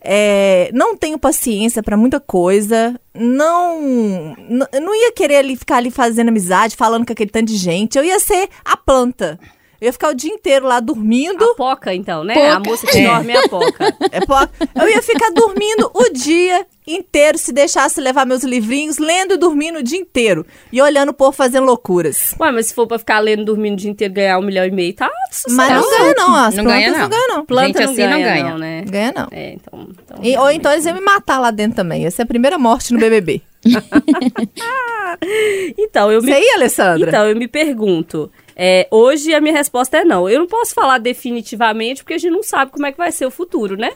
É, 0.00 0.70
não 0.72 0.96
tenho 0.96 1.18
paciência 1.18 1.82
pra 1.82 1.96
muita 1.96 2.20
coisa. 2.20 2.98
Não, 3.14 3.80
não 4.48 4.94
ia 4.94 5.12
querer 5.12 5.36
ali, 5.36 5.56
ficar 5.56 5.76
ali 5.76 5.90
fazendo 5.90 6.28
amizade, 6.28 6.76
falando 6.76 7.06
com 7.06 7.12
aquele 7.12 7.30
tanto 7.30 7.46
de 7.46 7.56
gente. 7.56 7.96
Eu 7.96 8.04
ia 8.04 8.18
ser 8.20 8.48
a 8.64 8.76
planta. 8.76 9.38
Eu 9.86 9.88
ia 9.88 9.92
ficar 9.92 10.08
o 10.08 10.14
dia 10.14 10.32
inteiro 10.32 10.66
lá 10.66 10.80
dormindo. 10.80 11.44
A 11.44 11.54
Poca, 11.54 11.94
então, 11.94 12.24
né? 12.24 12.34
Poca. 12.34 12.52
A 12.54 12.58
moça 12.58 12.86
que 12.88 13.02
dorme 13.04 13.32
é 13.32 13.38
a 13.44 13.48
Poca. 13.48 13.86
É, 14.10 14.20
pô, 14.24 14.34
eu 14.80 14.88
ia 14.88 15.02
ficar 15.02 15.30
dormindo 15.30 15.90
o 15.94 16.08
dia 16.12 16.66
inteiro 16.86 17.38
se 17.38 17.52
deixasse 17.52 18.00
levar 18.00 18.24
meus 18.26 18.42
livrinhos, 18.42 18.98
lendo 18.98 19.34
e 19.34 19.36
dormindo 19.36 19.78
o 19.78 19.82
dia 19.82 19.98
inteiro. 19.98 20.44
E 20.72 20.80
olhando 20.82 21.10
o 21.10 21.14
povo 21.14 21.32
fazendo 21.32 21.66
loucuras. 21.66 22.34
Ué, 22.40 22.50
mas 22.50 22.66
se 22.66 22.74
for 22.74 22.86
pra 22.86 22.98
ficar 22.98 23.20
lendo, 23.20 23.44
dormindo 23.44 23.74
o 23.74 23.76
dia 23.76 23.90
inteiro, 23.90 24.12
ganhar 24.14 24.38
um 24.38 24.42
milhão 24.42 24.64
e 24.64 24.70
meio, 24.70 24.92
tá 24.94 25.10
sucesso. 25.30 25.56
Mas 25.56 25.70
não 25.70 25.90
ganha, 25.90 26.14
não. 26.16 26.34
As 26.34 26.54
Não 26.56 26.64
plantas 26.64 26.80
ganha, 26.82 26.90
não 26.92 26.98
não. 26.98 27.08
ganham, 27.08 27.28
não. 27.28 27.46
Planta 27.46 27.66
Gente 27.66 27.76
não, 27.78 27.84
assim 27.84 27.96
ganha, 27.96 28.10
não 28.10 28.22
ganha. 28.22 28.44
não, 28.50 28.58
né? 28.58 28.84
Ganha, 28.88 29.12
não. 29.14 29.28
É, 29.30 29.52
então... 29.52 29.88
então 30.04 30.18
E- 30.22 30.36
ou 30.36 30.50
então 30.50 30.72
eles 30.72 30.84
iam 30.86 30.94
me 30.94 31.00
matar 31.00 31.38
lá 31.38 31.50
dentro 31.50 31.76
também. 31.76 32.04
Essa 32.06 32.22
é 32.22 32.24
a 32.24 32.26
primeira 32.26 32.58
morte 32.58 32.92
no 32.92 32.98
BBB. 32.98 33.42
Então, 35.78 36.10
eu 36.12 36.20
me 36.22 36.32
Você 36.32 36.40
ia, 36.40 36.54
Alessandra? 36.56 37.08
Então, 37.10 37.26
eu 37.28 37.36
me 37.36 37.48
pergunto. 37.48 38.30
É, 38.56 38.88
hoje 38.90 39.34
a 39.34 39.40
minha 39.40 39.54
resposta 39.54 39.98
é 39.98 40.04
não. 40.04 40.28
Eu 40.28 40.40
não 40.40 40.46
posso 40.46 40.72
falar 40.72 40.96
definitivamente 40.96 42.02
porque 42.02 42.14
a 42.14 42.18
gente 42.18 42.32
não 42.32 42.42
sabe 42.42 42.72
como 42.72 42.86
é 42.86 42.92
que 42.92 42.96
vai 42.96 43.12
ser 43.12 43.26
o 43.26 43.30
futuro, 43.30 43.76
né? 43.76 43.92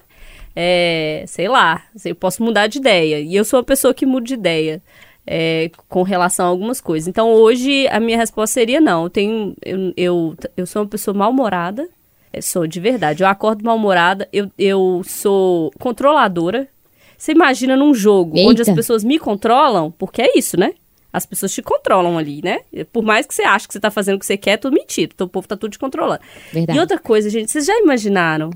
É, 0.55 1.25
sei 1.27 1.49
lá, 1.49 1.83
eu 2.05 2.14
posso 2.14 2.42
mudar 2.42 2.66
de 2.66 2.79
ideia. 2.79 3.20
E 3.20 3.35
eu 3.35 3.44
sou 3.44 3.59
uma 3.59 3.64
pessoa 3.64 3.94
que 3.94 4.05
muda 4.05 4.27
de 4.27 4.35
ideia 4.35 4.83
é, 5.27 5.70
com 5.88 6.03
relação 6.03 6.44
a 6.44 6.49
algumas 6.51 6.79
coisas. 6.79 7.09
Então, 7.09 7.33
hoje 7.33 7.88
a 7.88 7.99
minha 7.99 8.18
resposta 8.18 8.53
seria 8.53 8.81
não. 8.83 9.05
Eu, 9.05 9.11
tenho, 9.11 9.55
eu, 9.64 9.92
eu, 9.96 10.37
eu 10.57 10.66
sou 10.66 10.83
uma 10.83 10.88
pessoa 10.88 11.16
mal-humorada. 11.16 11.88
É, 12.31 12.42
sou 12.42 12.66
de 12.66 12.81
verdade. 12.81 13.23
Eu 13.23 13.29
acordo 13.29 13.64
mal-humorada. 13.64 14.29
Eu, 14.31 14.51
eu 14.59 15.03
sou 15.07 15.70
controladora. 15.79 16.68
Você 17.16 17.33
imagina 17.33 17.77
num 17.77 17.94
jogo 17.94 18.38
onde 18.38 18.61
as 18.61 18.68
Eita. 18.68 18.77
pessoas 18.77 19.05
me 19.05 19.18
controlam, 19.18 19.90
porque 19.90 20.23
é 20.23 20.38
isso, 20.38 20.59
né? 20.59 20.73
As 21.12 21.27
pessoas 21.27 21.53
te 21.53 21.61
controlam 21.62 22.16
ali, 22.16 22.40
né? 22.42 22.61
Por 22.92 23.03
mais 23.03 23.27
que 23.27 23.35
você 23.35 23.42
ache 23.42 23.66
que 23.66 23.75
você 23.75 23.81
tá 23.81 23.90
fazendo 23.90 24.16
o 24.16 24.18
que 24.18 24.27
você 24.27 24.37
quer, 24.37 24.53
é 24.53 24.57
tudo 24.57 24.75
mentira. 24.75 25.11
Então 25.12 25.27
o 25.27 25.31
povo 25.31 25.49
tá 25.49 25.57
tudo 25.57 25.73
te 25.73 25.79
controlando. 25.79 26.20
Verdade. 26.53 26.79
E 26.79 26.81
outra 26.81 26.99
coisa, 26.99 27.29
gente, 27.29 27.51
vocês 27.51 27.66
já 27.66 27.77
imaginaram 27.79 28.51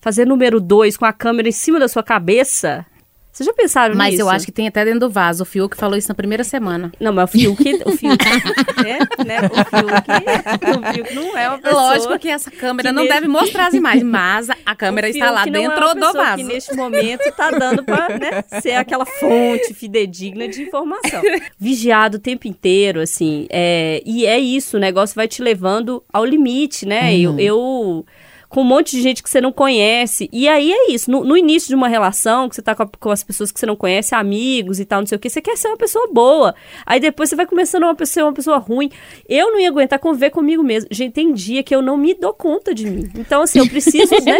fazer 0.00 0.26
número 0.26 0.60
dois 0.60 0.96
com 0.96 1.04
a 1.04 1.12
câmera 1.12 1.48
em 1.48 1.52
cima 1.52 1.78
da 1.78 1.88
sua 1.88 2.02
cabeça? 2.02 2.84
Vocês 3.32 3.46
já 3.46 3.52
pensaram 3.52 3.94
Mas 3.94 4.10
nisso? 4.10 4.22
eu 4.22 4.28
acho 4.28 4.44
que 4.44 4.50
tem 4.52 4.66
até 4.66 4.84
dentro 4.84 5.00
do 5.00 5.08
vaso. 5.10 5.44
O 5.44 5.46
Fiuk 5.46 5.76
falou 5.76 5.96
isso 5.96 6.08
na 6.08 6.14
primeira 6.14 6.42
semana. 6.42 6.90
Não, 6.98 7.12
mas 7.12 7.24
o 7.30 7.32
Fiuk, 7.32 7.62
o 7.86 7.92
Fiuk, 7.92 8.24
é, 8.84 9.24
né? 9.24 9.38
O 9.44 9.54
Fiuk, 9.64 10.90
o 10.90 10.92
Fiuk 10.92 11.14
não 11.14 11.38
é 11.38 11.48
uma 11.48 11.58
pessoa... 11.58 11.80
Lógico 11.82 12.18
que 12.18 12.28
essa 12.28 12.50
câmera 12.50 12.88
que 12.88 12.94
não 12.94 13.04
nesse- 13.04 13.14
deve 13.14 13.28
mostrar 13.28 13.68
as 13.68 13.74
imagens, 13.74 14.02
mas 14.02 14.48
a 14.66 14.74
câmera 14.74 15.08
está 15.08 15.30
lá 15.30 15.44
é 15.46 15.50
dentro 15.50 15.84
uma 15.84 15.94
do 15.94 16.12
vaso. 16.12 16.36
que 16.36 16.42
neste 16.44 16.74
momento 16.74 17.30
tá 17.36 17.50
dando 17.52 17.84
pra 17.84 18.08
né, 18.18 18.42
ser 18.60 18.72
aquela 18.72 19.06
fonte 19.06 19.72
fidedigna 19.74 20.48
de 20.48 20.62
informação. 20.62 21.22
Vigiado 21.58 22.16
o 22.16 22.20
tempo 22.20 22.48
inteiro, 22.48 23.00
assim. 23.00 23.46
é, 23.48 24.02
e 24.04 24.26
é 24.26 24.38
isso, 24.38 24.76
o 24.76 24.80
negócio 24.80 25.14
vai 25.14 25.28
te 25.28 25.40
levando 25.40 26.02
ao 26.12 26.24
limite, 26.24 26.84
né? 26.84 27.16
Eu, 27.16 27.38
eu- 27.38 28.04
Com 28.50 28.62
um 28.62 28.64
monte 28.64 28.90
de 28.96 29.00
gente 29.00 29.22
que 29.22 29.30
você 29.30 29.40
não 29.40 29.52
conhece. 29.52 30.28
E 30.32 30.48
aí 30.48 30.72
é 30.72 30.90
isso. 30.90 31.08
No, 31.10 31.24
no 31.24 31.36
início 31.36 31.68
de 31.68 31.74
uma 31.76 31.86
relação, 31.88 32.48
que 32.48 32.56
você 32.56 32.60
tá 32.60 32.74
com, 32.74 32.82
a- 32.82 32.88
com 32.98 33.10
as 33.10 33.22
pessoas 33.22 33.52
que 33.52 33.58
você 33.60 33.64
não 33.64 33.76
conhece, 33.76 34.12
amigos 34.14 34.80
e 34.80 34.84
tal, 34.84 35.00
não 35.00 35.06
sei 35.06 35.16
o 35.16 35.18
que, 35.20 35.30
você 35.30 35.40
quer 35.40 35.56
ser 35.56 35.68
uma 35.68 35.76
pessoa 35.76 36.08
boa. 36.12 36.52
Aí 36.84 36.98
depois 36.98 37.30
você 37.30 37.36
vai 37.36 37.46
começando 37.46 37.84
a 37.84 38.04
ser 38.04 38.24
uma 38.24 38.32
pessoa 38.34 38.58
ruim. 38.58 38.90
Eu 39.28 39.52
não 39.52 39.60
ia 39.60 39.68
aguentar 39.68 40.00
conviver 40.00 40.30
comigo 40.30 40.62
mesmo. 40.64 40.88
Gente, 40.90 41.12
tem 41.12 41.32
dia 41.32 41.62
que 41.62 41.72
eu 41.74 41.80
não 41.80 41.96
me 41.96 42.12
dou 42.12 42.34
conta 42.34 42.74
de 42.74 42.90
mim. 42.90 43.08
Então, 43.14 43.42
assim, 43.42 43.60
eu 43.60 43.68
preciso, 43.68 44.12
né? 44.24 44.38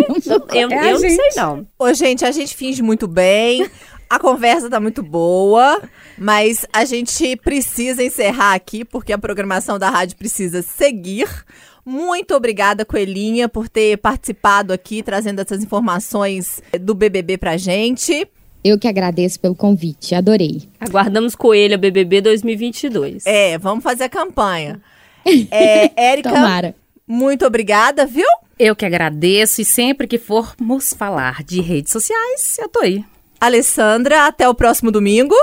Eu, 0.52 0.68
É 0.70 0.78
a 0.80 0.90
eu 0.90 1.00
não 1.00 1.08
sei, 1.08 1.28
não. 1.36 1.66
Ô, 1.78 1.94
gente, 1.94 2.24
a 2.24 2.32
gente 2.32 2.56
finge 2.56 2.82
muito 2.82 3.06
bem. 3.06 3.64
A 4.08 4.18
conversa 4.18 4.68
tá 4.68 4.80
muito 4.80 5.04
boa, 5.04 5.80
mas 6.18 6.66
a 6.72 6.84
gente 6.84 7.36
precisa 7.36 8.02
encerrar 8.02 8.54
aqui 8.54 8.84
porque 8.84 9.12
a 9.12 9.18
programação 9.18 9.78
da 9.78 9.88
rádio 9.88 10.16
precisa 10.18 10.62
seguir. 10.62 11.28
Muito 11.84 12.34
obrigada, 12.34 12.84
Coelhinha, 12.84 13.48
por 13.48 13.68
ter 13.68 13.96
participado 13.98 14.72
aqui, 14.72 15.02
trazendo 15.02 15.40
essas 15.40 15.62
informações 15.62 16.62
do 16.80 16.94
BBB 16.94 17.38
pra 17.38 17.56
gente. 17.56 18.28
Eu 18.62 18.78
que 18.78 18.86
agradeço 18.86 19.40
pelo 19.40 19.54
convite, 19.54 20.14
adorei. 20.14 20.68
Aguardamos 20.78 21.34
Coelha 21.34 21.78
BBB 21.78 22.20
2022. 22.20 23.24
É, 23.24 23.56
vamos 23.56 23.82
fazer 23.82 24.04
a 24.04 24.08
campanha. 24.08 24.80
É, 25.50 25.90
Érica, 26.12 26.30
Tomara. 26.30 26.74
muito 27.06 27.44
obrigada, 27.46 28.06
viu? 28.06 28.26
Eu 28.58 28.74
que 28.74 28.86
agradeço 28.86 29.60
e 29.60 29.64
sempre 29.66 30.06
que 30.06 30.18
formos 30.18 30.94
falar 30.94 31.42
de 31.44 31.60
redes 31.60 31.92
sociais, 31.92 32.56
eu 32.58 32.68
tô 32.68 32.80
aí. 32.80 33.04
Alessandra, 33.38 34.26
até 34.26 34.48
o 34.48 34.54
próximo 34.54 34.90
domingo. 34.90 35.34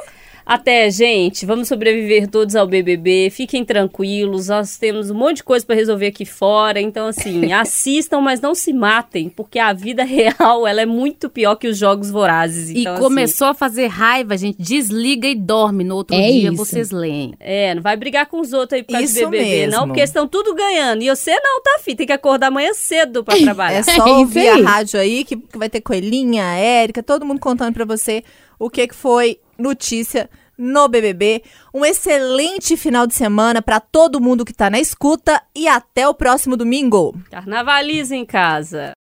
Até, 0.47 0.89
gente. 0.89 1.45
Vamos 1.45 1.67
sobreviver 1.67 2.29
todos 2.29 2.55
ao 2.55 2.65
BBB. 2.65 3.29
Fiquem 3.29 3.65
tranquilos. 3.65 4.47
Nós 4.47 4.77
temos 4.77 5.09
um 5.11 5.13
monte 5.13 5.37
de 5.37 5.43
coisa 5.43 5.65
para 5.65 5.75
resolver 5.75 6.07
aqui 6.07 6.23
fora. 6.23 6.79
Então, 6.79 7.07
assim, 7.07 7.51
assistam, 7.51 8.21
mas 8.21 8.39
não 8.39 8.55
se 8.55 8.71
matem, 8.71 9.27
porque 9.27 9.59
a 9.59 9.73
vida 9.73 10.05
real 10.07 10.65
ela 10.65 10.81
é 10.81 10.85
muito 10.85 11.29
pior 11.29 11.55
que 11.57 11.67
os 11.67 11.77
jogos 11.77 12.09
vorazes. 12.09 12.69
Então, 12.69 12.81
e 12.81 12.87
assim, 12.87 13.01
começou 13.03 13.47
a 13.49 13.53
fazer 13.53 13.87
raiva, 13.87 14.37
gente. 14.37 14.55
Desliga 14.57 15.27
e 15.27 15.35
dorme. 15.35 15.83
No 15.83 15.95
outro 15.97 16.15
É 16.15 16.31
dia 16.31 16.47
isso. 16.47 16.55
vocês 16.55 16.91
leem. 16.91 17.33
É, 17.41 17.75
não 17.75 17.81
vai 17.81 17.97
brigar 17.97 18.25
com 18.27 18.39
os 18.39 18.53
outros 18.53 18.77
aí 18.77 18.83
por 18.83 18.93
causa 18.93 19.05
Isso 19.05 19.15
de 19.19 19.25
BBB, 19.25 19.67
não, 19.67 19.79
mesmo. 19.81 19.87
porque 19.87 20.01
estão 20.01 20.25
tudo 20.29 20.55
ganhando. 20.55 21.03
E 21.03 21.09
você 21.09 21.31
não, 21.41 21.61
tá, 21.61 21.77
filho? 21.83 21.97
Tem 21.97 22.07
que 22.07 22.13
acordar 22.13 22.47
amanhã 22.47 22.73
cedo 22.73 23.21
pra 23.21 23.35
trabalhar. 23.43 23.75
É 23.75 23.79
É 23.79 23.83
só 23.83 23.91
isso 23.91 24.07
ouvir 24.07 24.47
aí. 24.47 24.61
a 24.63 24.69
rádio 24.69 24.97
aí, 24.97 25.25
que, 25.25 25.37
vai 25.57 25.69
ter 25.69 25.81
Coelhinha, 25.81 26.45
a 26.45 26.55
Érica, 26.55 27.03
todo 27.03 27.25
mundo 27.25 27.41
contando 27.41 27.73
pra 27.73 27.83
você 27.83 28.23
o 28.59 28.69
que, 28.69 28.87
foi 28.93 29.39
notícia 29.57 30.29
no 30.57 30.87
BBB. 30.87 31.43
Um 31.73 31.85
excelente 31.85 32.75
final 32.75 33.05
de 33.05 33.13
semana 33.13 33.61
pra 33.61 33.79
todo 33.79 34.19
mundo 34.19 34.43
que 34.43 34.53
tá 34.53 34.69
na 34.69 34.79
escuta 34.79 35.41
e 35.55 35.67
até 35.67 36.07
o 36.07 36.13
próximo 36.13 36.57
domingo. 36.57 37.15
Carnavaliza 37.29 38.15
em 38.15 38.25
casa. 38.25 38.97